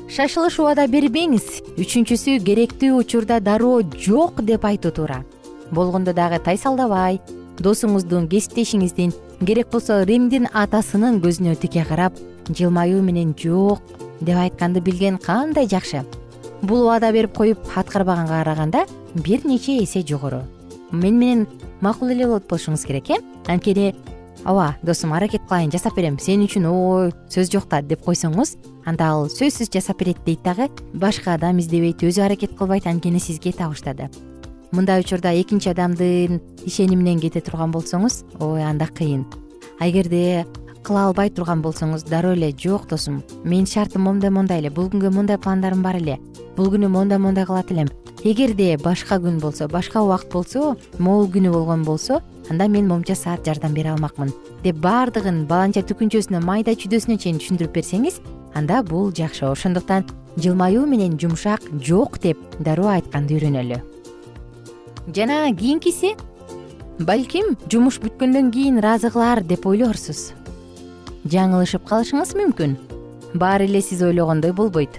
Шашылыш 0.07 0.59
убада 0.59 0.85
бербеңиз. 0.87 1.75
Үчүнчүсү 1.79 2.39
керектүү 2.45 2.99
учурда 2.99 3.39
дароо 3.39 3.81
жок 3.81 4.43
деп 4.45 4.65
айтуу 4.65 4.91
туура 4.91 5.23
болгондо 5.71 6.13
дагы 6.13 6.39
тайсалдабай. 6.43 7.19
Досуңуздун 7.61 8.27
кесиптешиңиздин 8.31 9.11
керек 9.45 9.69
болсо 9.71 10.01
римдин 10.07 10.47
атасынын 10.53 11.19
көзүнө 11.21 11.55
тике 11.61 11.83
карап 11.85 12.15
жылмаюу 12.49 13.01
менен 13.05 13.35
жок 13.37 13.81
деп 14.21 14.37
айтканды 14.37 14.81
билген 14.81 15.17
кандай 15.17 15.67
жакшы. 15.67 16.03
Бул 16.61 16.85
убада 16.85 17.11
берип 17.11 17.35
коюп 17.37 17.59
аткарбаганга 17.75 18.41
караганда 18.43 18.85
бир 19.13 19.45
нече 19.45 19.83
эсе 19.83 20.01
жогору. 20.07 20.43
Мени 20.91 21.17
менен 21.17 21.47
макул 21.81 22.09
эле 22.09 22.25
болот 22.25 22.47
болушуңуз 22.49 22.85
керек 22.85 23.09
э? 23.09 23.19
Анткени 23.47 23.95
ооба 24.45 24.75
досум 24.81 25.13
аракет 25.13 25.41
кылайын 25.47 25.71
жасап 25.71 25.95
берем. 25.95 26.19
Сен 26.19 26.41
үчүн 26.45 26.65
ой 26.65 27.13
сөз 27.29 27.51
жок 27.53 27.69
да 27.69 27.81
деп 27.81 28.01
койсоңуз 28.05 28.57
анда 28.85 29.11
ал 29.13 29.29
сөзсүз 29.29 29.71
жасап 29.73 29.99
берет 30.01 30.23
дейт 30.25 30.43
дагы 30.43 30.69
башка 30.93 31.35
адам 31.35 31.59
издебейт 31.61 32.03
өзү 32.03 32.25
аракет 32.25 32.57
кылбайт 32.57 32.87
анткени 32.87 33.19
сизге 33.19 33.53
табыштады 33.53 34.09
мындай 34.71 35.01
учурда 35.01 35.33
экинчи 35.35 35.69
адамдын 35.69 36.41
ишениминен 36.65 37.19
кете 37.19 37.41
турган 37.41 37.71
болсоңуз 37.71 38.23
ой 38.39 38.63
анда 38.63 38.87
кыйын. 38.87 39.25
А 39.79 39.87
эгерде 39.89 40.45
кыла 40.83 41.07
албай 41.07 41.29
турган 41.29 41.61
болсоңуз 41.61 42.05
дароо 42.09 42.33
эле 42.33 42.51
жок 42.57 42.87
досум. 42.87 43.21
Менин 43.43 43.65
шартым 43.65 44.03
моундай 44.03 44.29
мондай 44.29 44.59
эле. 44.59 44.69
Бул 44.69 44.89
күнгө 44.89 45.11
мондай 45.11 45.37
пландарым 45.37 45.81
бар 45.83 45.97
эле. 45.97 46.19
Бул 46.55 46.71
күнү 46.71 46.87
моундай 46.87 47.19
моундай 47.19 47.45
кылат 47.45 47.71
элем. 47.71 47.89
Эгерде 48.23 48.77
башка 48.77 49.17
күн 49.17 49.39
болсо 49.41 49.67
башка 49.67 50.01
убакыт 50.01 50.31
болсо 50.31 50.75
могул 50.99 51.27
күнү 51.27 51.51
болгон 51.51 51.83
болсо 51.83 52.21
анда 52.49 52.67
мен 52.67 52.87
моунча 52.87 53.15
саат 53.15 53.45
жардам 53.45 53.73
бере 53.73 53.91
алмакмын. 53.91 54.33
Деп 54.63 54.77
баардыгын 54.77 55.45
баланча 55.49 55.81
түкүнчөсүнө 55.81 56.43
майда 56.45 56.75
чүйдөсүнө 56.77 57.17
чейин 57.17 57.41
түшүндүрүп 57.41 57.73
берсеңиз 57.77 58.21
анда 58.53 58.83
бул 58.83 59.11
жакшы. 59.11 59.47
Ошондуктан 59.49 60.05
жылмаюу 60.37 60.85
менен 60.85 61.17
жумшак 61.17 61.65
жок 61.81 62.19
деп 62.21 62.37
дароо 62.59 62.93
айтканды 62.93 63.39
үйрөнөлү 63.39 63.90
жана 65.07 65.47
кийинкиси 65.55 66.13
балким 66.99 67.55
жумуш 67.71 67.97
бүткөндөн 68.03 68.51
кийин 68.53 68.77
ыраазы 68.77 69.09
кылаар 69.09 69.41
деп 69.43 69.65
ойлорсуз 69.65 70.31
жаңылышып 71.25 71.85
калышыңыз 71.89 72.33
мүмкүн. 72.37 72.77
Баары 73.33 73.67
эле 73.69 73.81
сиз 73.81 74.01
ойлогондой 74.01 74.53
болбойт. 74.53 74.97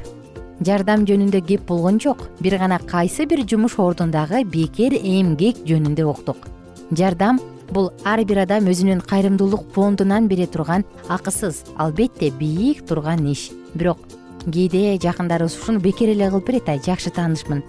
Жардам 0.62 1.04
жөнүндө 1.06 1.42
кеп 1.46 1.66
болгон 1.66 1.98
жок. 2.00 2.28
Бир 2.40 2.58
гана 2.58 2.78
кайсы 2.78 3.26
бир 3.26 3.42
жумуш 3.48 3.78
ордундагы 3.78 4.44
бекер 4.44 4.94
эмгек 4.94 5.64
жөнүндө 5.66 6.06
уктук. 6.06 6.46
Жардам 6.90 7.40
бул 7.70 7.90
ар 8.04 8.22
бир 8.24 8.44
адам 8.44 8.70
өзүнүн 8.70 9.02
кайрымдуулук 9.08 9.72
фондунан 9.74 10.28
бере 10.28 10.46
турган 10.46 10.84
акысыз 11.08 11.64
албетте 11.76 12.30
бийик 12.30 12.86
турган 12.86 13.26
иш. 13.26 13.50
Бирок 13.74 13.98
кээде 14.46 14.98
жакындарыбыз 15.02 15.58
ушуну 15.58 15.80
бекер 15.80 16.14
эле 16.14 16.30
кылып 16.30 16.46
берет 16.46 16.68
ай 16.68 16.80
жакшы 16.84 17.10
таанышмын 17.10 17.62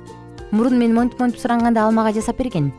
мурун 0.54 0.78
мен 0.78 0.94
монтип 0.94 1.20
монтип 1.20 1.42
суранганда 1.42 1.82
ал 1.82 1.92
мага 1.92 2.14
жасап 2.14 2.38
берген. 2.38 2.72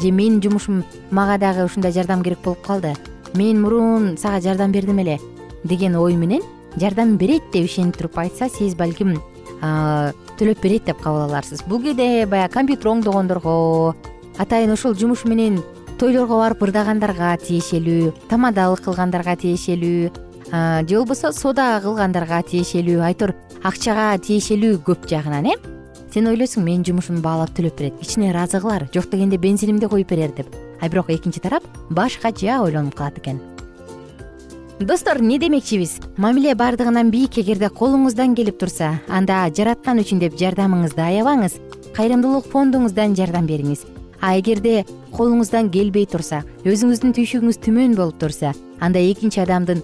Же 0.00 0.10
менин 0.10 0.40
жумушум 0.40 0.84
мага 1.10 1.38
дагы 1.38 1.64
ушундай 1.64 1.92
жардам 1.92 2.22
керек 2.22 2.38
болуп 2.44 2.62
калды. 2.62 2.94
Мен 3.34 3.60
мурун 3.60 4.16
сага 4.16 4.40
жардам 4.40 4.70
бердим 4.72 4.98
эле 5.00 5.18
деген 5.64 5.96
ой 5.96 6.14
менен 6.14 6.42
жардам 6.76 7.16
берет 7.16 7.42
деп 7.52 7.66
ишенип 7.66 7.96
туруп 7.96 8.18
айтса 8.18 8.48
сиз 8.48 8.76
балким 8.76 9.18
төлөп 9.60 10.62
берет 10.62 10.84
деп 10.84 11.02
кабыл 11.02 11.26
аларсыз. 11.26 11.64
Бул 11.66 11.82
кээде 11.82 12.26
баягы 12.26 12.54
компьютер 12.54 12.92
оңдогондорго 12.94 13.96
атайын 14.38 14.72
ушул 14.72 14.94
жумуш 14.94 15.24
менен 15.24 15.58
тойлорго 15.98 16.38
барып 16.38 16.62
ырдагандарга 16.62 17.34
тиешелүү 17.42 18.14
тамадалык 18.30 18.86
кылгандарга 18.86 19.34
тиешелүү 19.42 20.12
же 20.88 20.96
болбосо 20.96 21.32
соода 21.36 21.74
кылгандарга 21.82 22.40
тиешелүү 22.54 23.02
айтор 23.10 23.34
акчага 23.62 24.14
тиешелүү 24.22 24.78
көп 24.86 25.04
жагынан 25.10 25.50
э 25.52 25.79
сен 26.12 26.26
ойлойсуң 26.26 26.64
менин 26.64 26.84
жумушумду 26.84 27.22
баалап 27.22 27.54
төлөп 27.56 27.78
берет. 27.78 28.00
Кичине 28.00 28.30
ыраазы 28.32 28.60
кылар 28.60 28.88
жок 28.94 29.10
дегенде 29.10 29.36
бензинимди 29.38 29.86
коюп 29.86 30.10
берер 30.10 30.32
деп. 30.36 30.46
А 30.80 30.88
бирок 30.88 31.10
экинчи 31.10 31.40
тарап 31.40 31.64
башкача 31.90 32.62
ойлонуп 32.62 32.94
калат 32.94 33.18
экен. 33.18 33.40
Достор 34.80 35.18
эмне 35.20 35.38
демекчибиз? 35.38 35.98
Мамиле 36.16 36.54
баардыгынан 36.54 37.10
бийик 37.10 37.36
эгерде 37.38 37.68
колуңуздан 37.68 38.34
келип 38.34 38.58
турса 38.58 38.94
анда 39.08 39.42
жараткан 39.52 40.00
үчүн 40.00 40.22
деп 40.22 40.38
жардамыңызды 40.40 41.04
аябаңыз 41.04 41.58
кайрымдуулук 41.92 42.48
фондуңуздан 42.48 43.14
жардам 43.14 43.44
бериңиз. 43.46 43.84
А 44.20 44.38
эгерде 44.38 44.86
колуңуздан 45.12 45.68
келбей 45.68 46.06
турса 46.06 46.42
өзүңүздүн 46.64 47.12
түйшүгүңүз 47.12 47.60
түмөн 47.60 47.96
болуп 47.98 48.16
турса 48.20 48.54
анда 48.80 49.04
экинчи 49.04 49.42
адамдын 49.44 49.82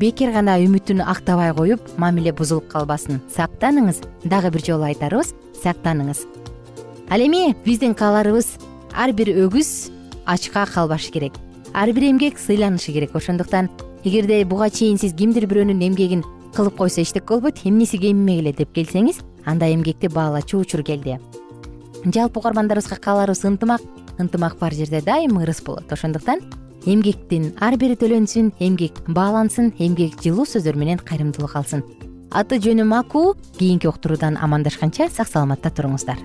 бекер 0.00 0.32
гана 0.32 0.56
үмүтүн 0.64 1.04
актабай 1.04 1.52
коюп 1.52 1.84
мамиле 1.98 2.32
бузулуп 2.32 2.70
калбасын. 2.72 3.20
Сактаныңыз. 3.28 4.00
Дагы 4.24 4.50
бир 4.50 4.64
жолу 4.64 4.88
айтарыбыз 4.88 5.34
сактаныңыз. 5.62 6.24
Ал 7.10 7.20
эми 7.20 7.56
биздин 7.64 7.94
кааларыбыз 7.94 8.58
ар 8.94 9.12
бир 9.12 9.28
өгүз 9.46 9.90
ачка 10.26 10.66
калбашы 10.66 11.10
керек. 11.12 11.32
Ар 11.74 11.92
бир 11.92 12.10
эмгек 12.10 12.38
сыйланышы 12.38 12.92
керек. 12.92 13.14
Ошондуктан 13.14 13.70
эгерде 14.04 14.44
буга 14.44 14.70
чейин 14.70 14.98
сиз 14.98 15.14
кимдир 15.14 15.46
бирөөнүн 15.46 15.80
эмгегин 15.88 16.24
кылып 16.54 16.76
койсо 16.76 17.02
эчтеке 17.02 17.26
болбойт 17.28 17.64
эмнеси 17.64 17.98
кемимек 17.98 18.40
эле 18.40 18.52
деп 18.52 18.72
келсеңиз 18.74 19.20
анда 19.44 19.72
эмгекти 19.72 20.08
баалачу 20.08 20.58
учур 20.58 20.82
келди. 20.82 21.18
Жалпы 22.04 22.40
угармандарыбызга 22.40 22.96
кааларыбыз 22.96 23.44
ынтымак 23.44 23.82
ынтымак 24.18 24.58
бар 24.58 24.74
жерде 24.74 25.00
дайыма 25.02 25.42
ырыс 25.42 25.62
болот. 25.62 25.92
Ошондуктан 25.92 26.40
эмгектин 26.86 27.54
ар 27.60 27.76
бири 27.76 27.96
төлөнсүн 27.96 28.52
эмгек 28.60 29.02
баалансын 29.08 29.72
эмгек 29.78 30.20
жылуу 30.22 30.46
сөздөр 30.46 30.76
менен 30.76 30.98
кайрымдуулук 30.98 31.56
алсын 31.56 31.82
аты 32.30 32.58
жөнүм 32.60 32.92
аку 32.92 33.34
кийинки 33.58 33.88
уктуруудан 33.88 34.36
амандашканча 34.36 35.08
сак 35.08 35.28
саламатта 35.28 35.70
туруңуздар. 35.72 36.20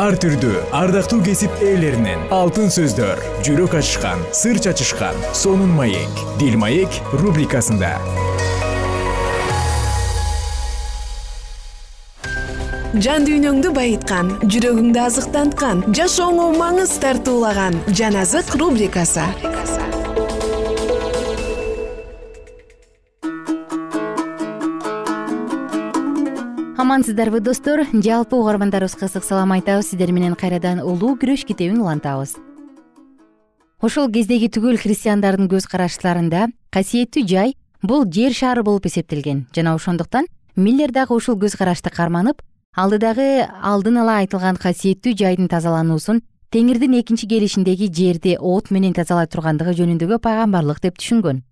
Ар 0.00 0.14
түрдүү 0.22 0.60
ардактуу 0.76 1.18
кесип 1.24 1.52
ээлеринен 1.60 2.28
алтын 2.32 2.70
сөздөр 2.72 3.20
жүрөк 3.44 3.74
ачышкан 3.80 4.22
сыр 4.32 4.60
чачышкан 4.62 5.16
сонун 5.34 5.74
маек 5.76 6.24
дил 6.38 6.56
маек 6.56 7.00
рубрикасында. 7.12 7.96
Жан 12.90 13.22
дүйнөңдү 13.22 13.70
байыткан 13.74 14.32
жүрөгүңдү 14.50 14.98
азыктанткан 14.98 15.84
жашооңо 15.94 16.48
маңыз 16.56 16.96
тартуулаган 17.02 17.76
жан 17.94 18.18
азык 18.18 18.50
рубрикасы 18.58 19.26
амансыздарбы 26.90 27.38
достор. 27.38 27.86
Жалпы 27.92 28.34
угармандарыбызга 28.34 29.06
ысык 29.06 29.22
салам 29.22 29.52
айтабыз. 29.52 29.90
Сиздер 29.90 30.10
менен 30.10 30.34
кайрадан 30.34 30.80
улуу 30.82 31.14
күрөш 31.14 31.44
китебин 31.46 31.78
улантабыз. 31.78 32.34
Ошол 33.80 34.10
кездеги 34.10 34.48
түгөл 34.50 34.74
христиандардын 34.74 35.46
көз 35.46 35.68
караштарында 35.70 36.48
касиеттүү 36.74 37.22
жай 37.30 37.54
бул 37.82 38.02
жер 38.10 38.34
шаары 38.34 38.64
болуп 38.66 38.86
эсептелген. 38.90 39.46
Жана 39.54 39.76
ошондуктан 39.78 40.26
миллер 40.56 40.90
дагы 40.90 41.14
ушул 41.14 41.38
көз 41.38 41.54
карашты 41.56 41.94
карманып 41.94 42.42
алдыдагы 42.74 43.46
алдын 43.62 44.02
ала 44.02 44.18
айтылган 44.24 44.58
касиеттүү 44.58 45.14
жайдын 45.14 45.46
тазалануусун 45.46 46.24
теңирдин 46.50 46.98
экинчи 46.98 47.30
келишиндеги 47.30 47.86
жерди 47.86 48.34
от 48.34 48.72
менен 48.74 48.98
тазалай 48.98 49.30
тургандыгы 49.30 49.78
жөнүндөгү 49.78 50.18
пайгамбарлык 50.26 50.82
деп 50.82 50.98
түшүнгөн 50.98 51.44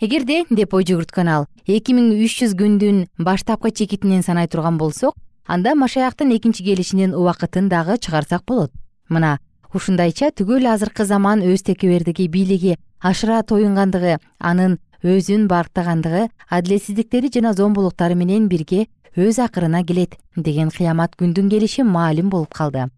эгерде 0.00 0.44
деп 0.48 0.72
ой 0.72 0.84
жүгүрткөн 0.88 1.28
ал 1.28 1.44
эки 1.68 1.92
миң 1.92 2.14
үч 2.24 2.38
жүз 2.40 2.54
күндүн 2.56 3.02
баштапкы 3.20 3.70
чекитинен 3.70 4.22
санай 4.24 4.48
турган 4.48 4.78
болсок 4.80 5.14
анда 5.44 5.74
машаяктын 5.76 6.32
экинчи 6.36 6.64
келишинин 6.64 7.12
убакытын 7.14 7.68
дагы 7.68 7.98
чыгарсак 7.98 8.46
болот. 8.48 8.72
Мына 9.10 9.38
ушундайча 9.74 10.30
түгөл 10.32 10.70
азыркы 10.72 11.04
заман 11.04 11.44
өз 11.44 11.66
текебердиги 11.68 12.28
бийлиги 12.28 12.78
ашыра 13.00 13.42
тоюнгандыгы 13.42 14.16
анын 14.38 14.78
өзүн 15.02 15.46
барктагандыгы 15.52 16.30
адилетсиздиктери 16.48 17.28
жана 17.28 17.52
зомбулуктары 17.52 18.14
менен 18.14 18.48
бирге 18.48 18.86
өз 19.16 19.38
акырына 19.44 19.84
келет 19.84 20.16
деген 20.34 20.70
кыямат 20.70 21.12
күндүн 21.20 21.50
келиши 21.50 21.84
маалим 21.84 22.30
болуп 22.30 22.54
калды. 22.54 22.88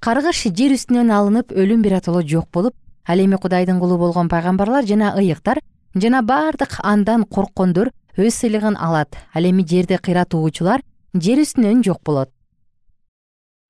Каргыш 0.00 0.46
жер 0.56 0.72
үстүнөн 0.72 1.12
алынып 1.12 1.52
өлүм 1.52 1.82
биротоло 1.82 2.22
жок 2.22 2.48
болуп 2.50 2.74
ал 3.04 3.20
эми 3.20 3.36
кудайдын 3.36 3.78
кулу 3.78 3.98
болгон 3.98 4.28
пайгамбарлар 4.28 4.86
жана 4.86 5.12
ыйыктар 5.18 5.60
жана 5.96 6.20
бардык 6.22 6.76
андан 6.84 7.24
корккондор 7.24 7.90
өз 8.16 8.34
сыйлыгын 8.36 8.76
алат. 8.76 9.16
Ал 9.32 9.44
эми 9.48 9.64
жерди 9.64 9.96
кыйратуучулар 9.96 10.82
жер 11.14 11.40
үстүнөн 11.40 11.82
жок 11.84 12.02
болот. 12.04 12.30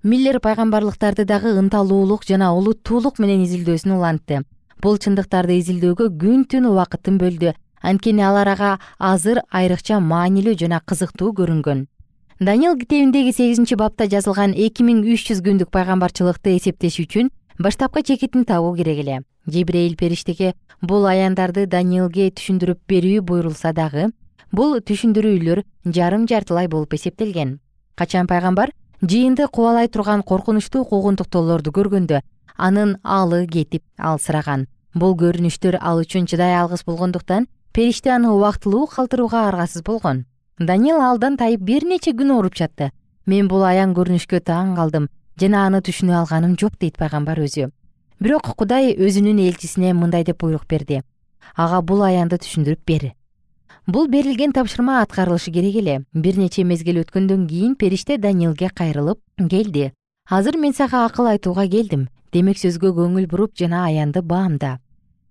Миллер 0.03 0.41
пайгамбарлыктарды 0.41 1.25
дагы 1.25 1.55
ынталуулук 1.59 2.27
жана 2.27 2.53
улуттуулук 2.55 3.19
менен 3.19 3.45
изилдөөсүн 3.47 3.95
улантты. 3.95 4.43
Бул 4.83 4.99
чындыктарды 4.99 5.59
изилдөөгө 5.61 6.11
күн 6.19 6.45
түн 6.51 6.67
убакытын 6.71 7.19
бөлдү. 7.23 7.55
Анткени 7.83 8.23
алар 8.27 8.51
ага 8.55 8.73
азыр 8.99 9.43
айрыкча 9.51 10.01
маанилүү 10.01 10.57
жана 10.59 10.83
кызыктуу 10.83 11.33
көрүнгөн. 11.33 11.87
Даниил 12.41 12.77
китебиндеги 12.77 13.33
сегизинчи 13.33 13.79
бапта 13.79 14.11
жазылган 14.11 14.53
эки 14.53 14.83
миң 14.83 15.07
үч 15.07 15.31
жүз 15.31 15.41
күндүк 15.47 15.71
пайгамбарчылыкты 15.71 16.59
эсептеш 16.59 16.99
үчүн 17.07 17.31
баштапкы 17.59 18.03
чекитин 18.03 18.45
табуу 18.45 18.75
керек 18.77 18.99
эле 19.01 19.23
жебирейил 19.47 19.97
периштеге 19.97 20.55
бул 20.83 21.07
аяндарды 21.07 21.67
даниилге 21.67 22.31
түшүндүрүп 22.31 22.81
берүү 22.89 23.23
буйрулса 23.27 23.73
дагы 23.73 24.11
бул 24.53 24.79
түшүндүрүүлөр 24.81 25.63
жарым 25.97 26.27
жартылай 26.29 26.69
болуп 26.69 26.95
эсептелген. 26.95 27.59
Качан 27.95 28.27
пайгамбар? 28.27 28.73
Жыйынды 29.03 29.49
кубалай 29.49 29.89
турган 29.89 30.23
коркунучтуу 30.23 30.85
куугунтуктоолорду 30.85 31.71
көргөндө 31.71 32.23
анын 32.57 32.97
алы 33.03 33.47
кетип 33.47 33.83
алсыраган. 33.99 34.67
Бул 34.95 35.17
көрүнүштөр 35.17 35.79
ал 35.81 36.01
үчүн 36.01 36.27
чыдай 36.27 36.57
алгыс 36.57 36.85
болгондуктан 36.85 37.47
периште 37.73 38.11
аны 38.11 38.31
убактылуу 38.33 38.87
калтырууга 38.87 39.49
аргасыз 39.49 39.83
болгон. 39.83 40.25
Даниил 40.59 41.01
алдан 41.01 41.37
тайып 41.37 41.61
бир 41.61 41.85
нече 41.85 42.13
күн 42.17 42.33
ооруп 42.33 42.57
жатты. 42.57 42.91
Мен 43.27 43.49
бул 43.49 43.65
аян 43.65 43.93
көрүнүшкө 43.93 44.41
таң 44.41 44.77
калдым 44.77 45.11
жана 45.41 45.67
аны 45.67 45.83
түшүнө 45.85 46.15
алганым 46.23 46.57
жок 46.57 46.79
дейт 46.81 46.97
пайгамбар 46.97 47.43
өзү 47.45 47.69
бирок 48.21 48.55
кудай 48.57 48.95
өзүнүн 48.97 49.45
элчисине 49.49 49.93
мындай 49.95 50.25
деп 50.25 50.41
буйрук 50.41 50.67
берди. 50.69 51.03
Ага 51.57 51.83
бул 51.83 52.03
аянды 52.03 52.37
түшүндүрүп 52.37 52.85
бер 52.87 53.13
бул 53.87 54.09
берилген 54.09 54.53
тапшырма 54.53 55.01
аткарылышы 55.03 55.53
керек 55.53 55.77
эле. 55.77 56.01
Бир 56.13 56.39
нече 56.39 56.65
мезгил 56.65 56.99
өткөндөн 57.05 57.47
кийин 57.47 57.77
периште 57.77 58.19
даниилге 58.19 58.69
кайрылып 58.75 59.21
келди. 59.49 59.93
Азыр 60.29 60.59
мен 60.59 60.75
сага 60.75 61.05
акыл 61.07 61.29
айтууга 61.31 61.69
келдим. 61.69 62.09
Демек 62.33 62.59
сөзгө 62.59 62.91
көңүл 62.97 63.29
буруп 63.31 63.55
жана 63.55 63.85
аянды 63.87 64.23
баамда. 64.23 64.81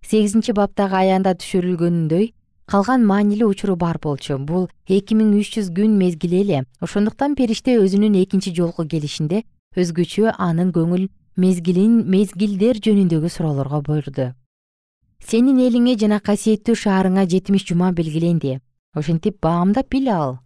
Сегизинчи 0.02 0.56
баптагы 0.56 0.96
аянда 0.96 1.36
түшүрүлгөнүндөй 1.36 2.32
калган 2.66 3.06
маанилүү 3.06 3.50
учуру 3.52 3.76
бар 3.76 4.00
болчу. 4.02 4.38
Бул 4.40 4.70
эки 4.88 5.16
миң 5.16 5.36
үч 5.36 5.58
жүз 5.58 5.74
күн 5.76 6.00
мезгили 6.00 6.42
эле. 6.42 6.64
Ошондуктан 6.80 7.36
периште 7.36 7.76
өзүнүн 7.82 8.16
экинчи 8.24 8.56
жолку 8.56 8.88
келишинде 8.88 9.44
өзгөчө 9.76 10.32
анын 10.40 10.72
көңүл 10.72 11.10
мезгилин 11.36 11.96
мезгилдер 12.08 12.78
жөнүндөгү 12.80 13.28
суроолорго 13.28 13.82
буйрду 13.84 14.26
сенин 15.20 15.58
элиңе 15.60 15.98
жана 16.00 16.22
касиеттүү 16.24 16.76
шаарыңа 16.80 17.26
жетимиш 17.34 17.66
жума 17.68 17.90
белгиленди 17.98 18.54
ошентип 18.96 19.42
баамдап 19.44 19.90
биле 19.92 20.14
ал. 20.14 20.38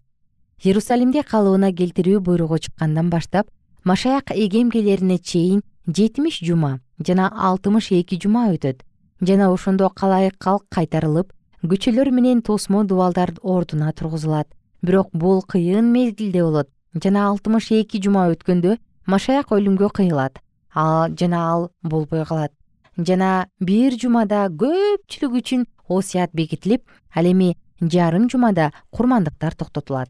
Иерусалимди 0.63 1.21
калыбына 1.21 1.69
келтирүү 1.77 2.23
буйругу 2.25 2.57
чыккандан 2.65 3.13
баштап 3.13 3.51
машаяк 3.83 4.33
egемгелерине 4.33 5.19
чейин 5.19 5.61
жетимиш 5.85 6.41
жума 6.41 6.79
жана 6.97 7.29
алтымыш 7.51 7.91
эки 7.99 8.17
жума 8.17 8.47
өтөт. 8.55 8.81
Жана 9.21 9.53
ошондо 9.53 9.93
калайык 9.93 10.39
калк 10.39 10.65
кайтарылып 10.73 11.33
күчөлөр 11.61 12.09
менен 12.09 12.41
тосмо 12.41 12.83
дубалдар 12.83 13.35
ордуна 13.43 13.93
тургузулат. 13.93 14.47
Бирок 14.81 15.13
бул 15.13 15.43
кыйын 15.43 15.93
мезгилде 15.93 16.41
болот. 16.41 16.69
Жана 16.95 17.29
алтымыш 17.29 17.71
эки 17.77 18.01
жума 18.01 18.25
өткөндө 18.33 18.79
машаяк 19.05 19.51
өлүмгө 19.53 19.93
кыйылат 19.93 20.41
жана 20.73 21.39
ал 21.51 21.71
болбой 21.83 22.25
калат. 22.25 22.51
Жана 22.97 23.47
бир 23.59 23.95
жумада 23.95 24.47
көпчүлүк 24.49 25.37
үчүн 25.41 25.65
осуят 25.87 26.31
бекитилип 26.33 26.83
ал 27.15 27.25
эми 27.25 27.55
жарым 27.81 28.29
жумада 28.29 28.71
курмандыктар 28.91 29.55
токтотулат. 29.55 30.09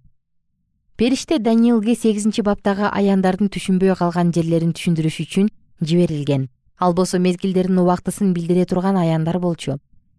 Периште 0.97 1.39
даниилге 1.39 1.95
сегизинчи 1.95 2.41
баптагы 2.41 2.89
аяндардын 2.91 3.47
түшүнбөй 3.47 3.95
калган 3.95 4.33
жерлерин 4.35 4.73
түшүндүрүш 4.73 5.19
үчүн 5.23 5.49
жиберилген. 5.79 6.49
Ал 6.79 6.93
болсо 6.93 7.19
мезгилдердин 7.19 7.79
убактысын 7.79 8.33
билдире 8.33 8.65
турган 8.65 8.97
аяндар 8.97 9.39
болчу. 9.39 9.77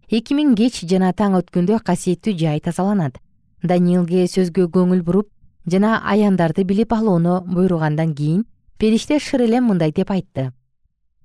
Эки 0.08 0.34
миң 0.34 0.54
кеч 0.56 0.80
жана 0.88 1.12
таң 1.12 1.36
өткөндө 1.40 1.82
касиеттүү 1.84 2.36
жай 2.38 2.60
тазаланат. 2.60 3.18
Даниилге 3.62 4.24
сөзгө 4.26 4.70
көңүл 4.72 5.02
буруп 5.04 5.28
жана 5.66 6.00
аяндарды 6.04 6.64
билип 6.64 6.92
алууну 6.92 7.42
буйругандан 7.44 8.14
кийин 8.14 8.46
периште 8.80 9.18
шыр 9.20 9.42
эле 9.44 9.60
мындай 9.60 9.92
деп 9.92 10.10
айтты. 10.10 10.52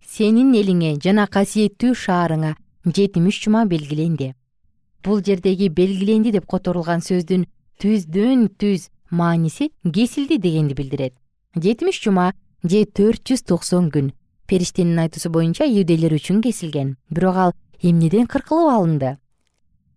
Сенин 0.04 0.52
элиңе 0.60 0.98
жана 1.00 1.24
касиеттүү 1.32 1.96
шаарыңа 1.96 2.52
жетимиш 2.86 3.40
жума 3.46 3.64
белгиленди. 3.66 4.34
Бул 5.06 5.22
жердеги 5.24 5.70
белгиленди 5.70 6.34
деп 6.36 6.50
которулган 6.52 7.00
сөздүн 7.06 7.46
түздөн 7.80 8.50
түз 8.60 8.90
мааниси 9.10 9.70
кесилди 9.86 10.38
дегенди 10.38 10.76
билдирет. 10.76 11.14
Жетимиш 11.56 12.02
жума 12.04 12.34
же 12.64 12.84
төрт 12.86 13.24
жүз 13.24 13.46
токсон 13.48 13.88
күн 13.90 14.12
периштенин 14.52 15.00
айтуусу 15.00 15.32
боюнча 15.32 15.64
иудейлер 15.64 16.18
үчүн 16.20 16.42
кесилген. 16.44 16.98
Бирок 17.10 17.38
ал 17.38 17.54
эмнеден 17.82 18.28
кыркылып 18.28 18.74
алынды? 18.74 19.16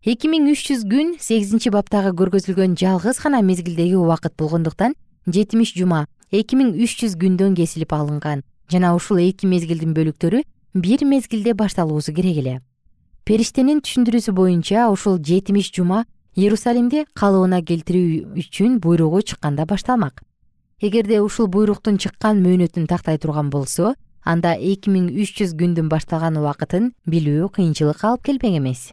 Эки 0.07 0.31
миң 0.31 0.47
үч 0.53 0.63
жүз 0.71 0.87
күн 0.87 1.17
сегизинчи 1.19 1.75
баптагы 1.75 2.15
көргөзүлгөн 2.15 2.79
жалгыз 2.79 3.19
гана 3.19 3.43
мезгилдеги 3.43 3.99
убакыт 3.99 4.39
болгондуктан 4.39 4.95
жетимиш 5.27 5.75
жума 5.75 6.07
эки 6.31 6.57
миң 6.57 6.75
үч 6.77 6.99
жүз 7.01 7.17
күндөн 7.21 7.55
кесилип 7.57 7.93
алынган. 7.93 8.43
Жана 8.69 8.95
ушул 8.97 9.19
эки 9.23 9.47
мезгилдин 9.49 9.95
бөлүктөрү 9.97 10.43
бир 10.75 11.05
мезгилде 11.05 11.55
башталуусу 11.55 12.13
керек 12.13 12.39
эле. 12.43 12.61
Периштенин 13.25 13.81
түшүндүрүүсү 13.81 14.33
боюнча 14.33 14.89
ушул 14.93 15.19
жетимиш 15.19 15.73
жума 15.73 16.05
иерусалимди 16.37 17.07
калыбына 17.15 17.63
келтирүү 17.65 18.37
үчүн 18.41 18.79
буйругу 18.81 19.23
чыкканда 19.23 19.67
башталмак. 19.67 20.23
Эгерде 20.81 21.21
ушул 21.21 21.49
буйруктун 21.49 21.99
чыккан 21.99 22.43
мөөнөтүн 22.45 22.87
тактай 22.87 23.19
турган 23.19 23.51
болсо 23.51 23.95
анда 24.23 24.53
эки 24.55 24.93
миң 24.93 25.09
үч 25.11 25.35
жүз 25.41 25.57
күндүн 25.59 25.89
башталган 25.89 26.37
убакытын 26.39 26.93
билүү 27.09 27.49
кыйынчылык 27.57 28.05
алып 28.05 28.29
келмек 28.29 28.61
эмес. 28.61 28.93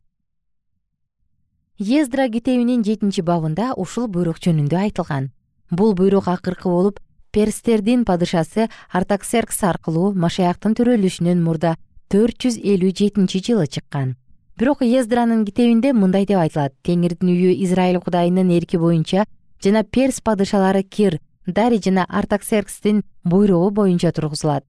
Ездра 1.78 2.30
китебинин 2.32 2.84
жетинчи 2.88 3.21
бабында 3.21 3.74
ушул 3.76 4.08
буйрук 4.08 4.39
жөнүндө 4.39 4.80
айтылган. 4.80 5.32
Бул 5.71 5.93
буйрук 5.93 6.30
акыркы 6.32 6.69
болуп 6.71 7.02
перстердин 7.36 8.06
падышасы 8.08 8.69
артаксеркс 8.95 9.58
аркылуу 9.67 10.13
машаяктын 10.15 10.76
төрөлүшүнөн 10.80 11.41
мурда 11.43 11.74
төрт 12.08 12.38
жүз 12.45 12.62
элүү 12.63 12.93
жетинчи 12.95 13.41
жылы 13.43 13.67
чыккан. 13.67 14.13
Бирок 14.56 14.86
ездранын 14.88 15.43
китебинде 15.43 15.91
мындай 15.91 16.24
деп 16.24 16.39
айтылат. 16.39 16.71
Теңирдин 16.88 17.34
үйү 17.34 17.52
израиль 17.65 18.00
кудайынын 18.00 18.54
эрки 18.56 18.80
боюнча 18.80 19.26
жана 19.60 19.84
перс 19.84 20.21
падышалары 20.21 20.84
кир 20.84 21.19
дари 21.45 21.82
жана 21.84 22.06
артаксеркстин 22.08 23.04
буйругу 23.26 23.69
боюнча 23.71 24.13
тургузулат. 24.15 24.63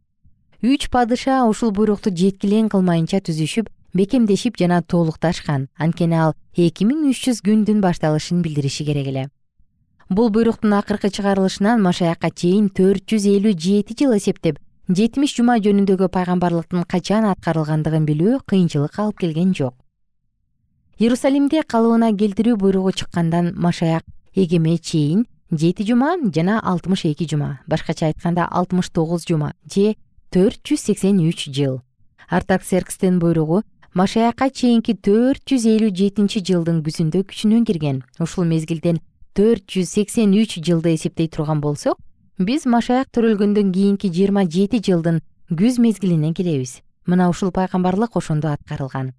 Үч 0.63 0.91
падыша 0.91 1.45
ушул 1.47 1.71
буйрукту 1.71 2.11
жеткилең 2.11 2.73
кылмайынча 2.75 3.23
түзүшүп 3.23 3.71
бекемдешип 3.95 4.59
жана 4.59 4.83
толукташкан 4.83 5.69
анткени 5.79 6.19
ал 6.19 6.35
эки 6.57 6.85
миң 6.89 7.07
үч 7.13 7.29
жүз 7.29 7.45
күндүн 7.47 7.79
башталышын 7.85 8.43
билдириши 8.43 8.85
керек 8.85 9.07
эле 9.13 9.29
бул 10.09 10.31
буйруктун 10.31 10.75
акыркы 10.75 11.11
чыгарылышынан 11.11 11.83
машаякка 11.83 12.31
чейин 12.31 12.69
төрт 12.71 13.09
жүз 13.11 13.27
элүү 13.27 13.55
жети 13.59 13.97
жыл 13.99 14.15
эсептеп 14.17 14.61
жетимиш 14.89 15.35
жума 15.35 15.57
жөнүндөгү 15.59 16.09
пайгамбарлыктын 16.15 16.85
качан 16.87 17.27
аткарылгандыгын 17.33 18.07
билүү 18.07 18.39
кыйынчылык 18.47 19.01
алып 19.03 19.19
келген 19.19 19.53
жок. 19.55 19.75
Иерусалимде 20.99 21.63
калыбына 21.67 22.13
келтирүү 22.15 22.55
буйругу 22.57 22.93
чыккандан 22.93 23.55
машаяк 23.57 24.05
эгеме 24.35 24.79
чейин 24.79 25.27
жети 25.51 25.83
жума 25.83 26.15
жана 26.35 26.61
алтымыш 26.63 27.05
эки 27.11 27.27
жума 27.27 27.59
башкача 27.67 28.07
айтканда 28.07 28.47
алтымыш 28.47 28.91
тогуз 28.91 29.27
жума 29.27 29.55
же 29.67 29.97
төрт 30.31 30.63
жүз 30.63 30.87
сексен 30.87 31.19
үч 31.19 31.51
жыл. 31.51 31.83
Артаксеркстин 32.31 33.19
буйругу 33.19 33.65
машаякка 33.93 34.51
чейинки 34.51 34.95
төрт 34.95 35.43
жүз 35.51 35.67
элүү 35.67 35.91
жетинчи 35.91 36.47
жылдын 36.47 36.85
күзүндө 36.87 37.27
күчүнө 37.27 37.65
кирген. 37.67 38.05
Ушул 38.21 38.45
мезгилден 38.45 39.03
төрт 39.37 39.67
жүз 39.69 39.91
сексен 39.93 40.33
үч 40.33 40.55
жылды 40.65 40.95
эсептей 40.97 41.29
турган 41.29 41.61
болсок 41.61 41.99
биз 42.41 42.65
машаяк 42.65 43.11
төрөлгөндөн 43.13 43.69
кийинки 43.75 44.09
жыйырма 44.09 44.47
жети 44.49 44.81
жылдын 44.81 45.21
күз 45.53 45.77
мезгилине 45.77 46.33
келебиз. 46.33 46.81
Мына 47.05 47.29
ушул 47.29 47.53
пайгамбарлык 47.53 48.17
ошондо 48.17 48.49
аткарылган. 48.55 49.13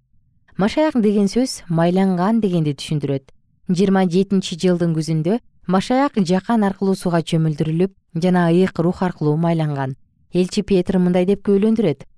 Машаяк 0.56 0.98
деген 1.00 1.30
сөз 1.30 1.62
майланган 1.68 2.40
дегенди 2.42 2.74
түшүндүрөт. 2.74 3.30
Жыйырма 3.70 4.04
жетинчи 4.10 4.58
жылдын 4.58 4.98
күзүндө 4.98 5.38
машаяк 5.70 6.18
жакан 6.18 6.66
аркылуу 6.66 6.98
сууга 6.98 7.22
чөмүлдүрүлүп 7.22 7.94
жана 8.18 8.50
ыйык 8.50 8.82
рух 8.82 9.04
аркылуу 9.06 9.36
майланган. 9.38 9.94
Элчи 10.34 10.66
петр 10.66 10.98
мындай 10.98 11.30
деп 11.30 11.46
күбөлөндүрөт 11.46 12.08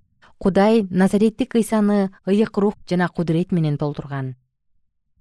кудай 0.41 0.87
назареттик 0.89 1.55
ыйсаны 1.55 2.09
ыйык 2.25 2.57
рух 2.57 2.81
жана 2.89 3.09
кудурет 3.09 3.53
менен 3.53 3.77
толтурган. 3.77 4.37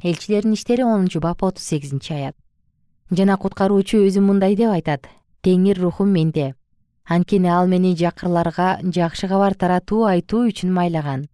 Элчилердин 0.02 0.54
иштери 0.54 0.84
онунчу 0.84 1.20
бап 1.20 1.44
отуз 1.44 1.64
сегизинчи 1.64 2.14
аят 2.14 2.36
жана 3.12 3.38
куткаруучу 3.38 4.04
өзү 4.06 4.22
мындай 4.22 4.56
деп 4.56 4.72
айтат. 4.72 5.08
Теңир 5.44 5.80
руху 5.82 6.06
менде. 6.06 6.54
Анткени 7.06 7.50
ал 7.50 7.68
мени 7.68 7.96
жакырларга 7.96 8.80
жакшы 8.84 9.28
кабар 9.28 9.56
таратуу 9.56 10.04
айтуу 10.06 10.46
үчүн 10.50 10.72
майлаган. 10.74 11.28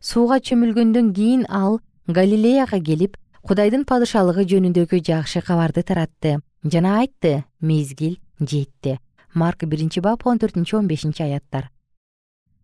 Сууга 0.00 0.38
чөмүлгөндөн 0.40 1.12
кийин 1.12 1.44
ал 1.48 1.80
галилеяга 2.06 2.80
келип 2.80 3.18
кудайдын 3.42 3.84
падышалыгы 3.84 4.46
жөнүндөгү 4.48 5.02
жакшы 5.04 5.42
кабарды 5.42 5.82
таратты. 5.82 6.38
Жана 6.64 7.00
айтты 7.00 7.44
мезгил 7.60 8.16
жетти 8.40 8.98
марк 9.34 9.64
биринчи 9.64 10.00
бап 10.00 10.26
он 10.26 10.38
төртүнчү 10.38 10.78
он 10.78 10.88
бешинчи 10.88 11.22
аяттар. 11.22 11.70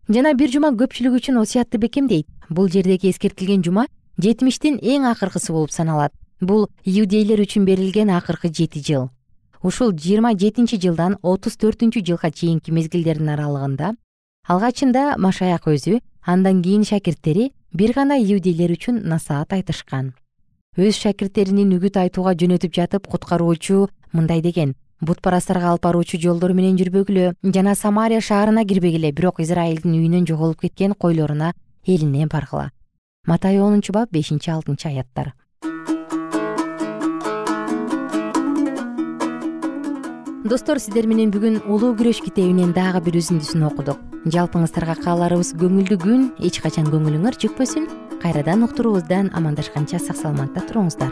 Жана 0.09 0.33
бир 0.33 0.49
жума 0.51 0.73
көпчүлүк 0.73 1.19
үчүн 1.21 1.39
осуятты 1.41 1.77
бекемдейт 1.77 2.27
бул 2.49 2.69
жердеги 2.69 3.09
эскертилген 3.09 3.63
жума 3.63 3.87
жетимиштин 4.17 4.77
эң 4.81 5.07
акыркысы 5.11 5.53
болуп 5.53 5.71
саналат 5.71 6.13
бул 6.41 6.67
иудейлер 6.83 7.41
үчүн 7.41 7.65
берилген 7.65 8.09
акыркы 8.09 8.49
жети 8.49 8.81
жыл. 8.83 9.09
Ушул 9.63 9.93
жыйырма 9.93 10.35
жетинчи 10.37 10.77
жылдан 10.77 11.17
отуз 11.21 11.55
төртүнчү 11.57 12.03
жылга 12.05 12.29
чейинки 12.31 12.71
мезгилдердин 12.71 13.31
аралыгында 13.33 13.95
алгачында 14.47 15.15
машаяк 15.17 15.67
өзү 15.71 15.99
андан 16.21 16.61
кийин 16.61 16.83
шакирттери 16.83 17.51
бир 17.73 17.93
гана 17.95 18.17
иудейлер 18.19 18.75
үчүн 18.75 19.01
насаат 19.09 19.53
айтышкан. 19.53 20.13
Өз 20.77 20.99
шакирттеринин 20.99 21.71
үгүт 21.79 21.97
айтууга 21.97 22.35
жөнөтүп 22.35 22.73
жатып 22.75 23.07
куткаруучу 23.07 23.87
мындай 24.11 24.41
деген 24.41 24.75
бутпарастарга 25.01 25.71
алып 25.71 25.87
баруучу 25.87 26.19
жолдор 26.19 26.53
менен 26.53 26.77
жүрбөгүлө 26.77 27.33
жана 27.55 27.75
самария 27.75 28.21
шаарына 28.21 28.65
кирбегиле 28.67 29.11
бирок 29.11 29.39
израилдин 29.39 29.95
үйүнөн 29.95 30.27
жоголуп 30.27 30.61
кеткен 30.61 30.93
койлоруна 30.93 31.53
элине 31.85 32.27
баргыла. 32.27 32.69
Матай 33.25 33.59
онунчу 33.59 33.93
бап 33.93 34.11
бешинчи 34.11 34.51
алтынчы 34.51 34.89
аяттар 34.89 35.33
достор 40.45 40.77
сиздер 40.77 41.07
менен 41.09 41.31
бүгүн 41.33 41.55
улуу 41.73 41.95
күрөш 41.97 42.19
китебинен 42.21 42.69
дагы 42.75 42.99
бир 43.07 43.15
үзүндүсүн 43.17 43.63
окудук. 43.65 43.97
Жалпыңыздарга 44.29 44.93
кааларыбыз 45.01 45.55
көңүлдүү 45.57 45.97
күн 46.03 46.27
эч 46.45 46.59
качан 46.61 46.85
көңүлүңөр 46.93 47.37
жүкпөсүн 47.41 47.87
кайрадан 48.21 48.61
уктуруубуздан 48.67 49.31
амандашканча 49.33 49.97
сак 49.97 50.19
саламатта 50.21 50.61
туруңуздар. 50.69 51.09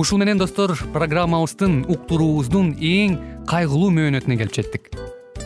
Ушул 0.00 0.24
менен 0.24 0.40
достор 0.40 0.72
программабыздын 0.96 1.84
уктуруубуздун 1.92 2.72
эң 2.80 3.20
кайгылуу 3.44 3.92
мөөнөтүнө 3.92 4.40
келип 4.40 4.56
жеттик 4.56 4.88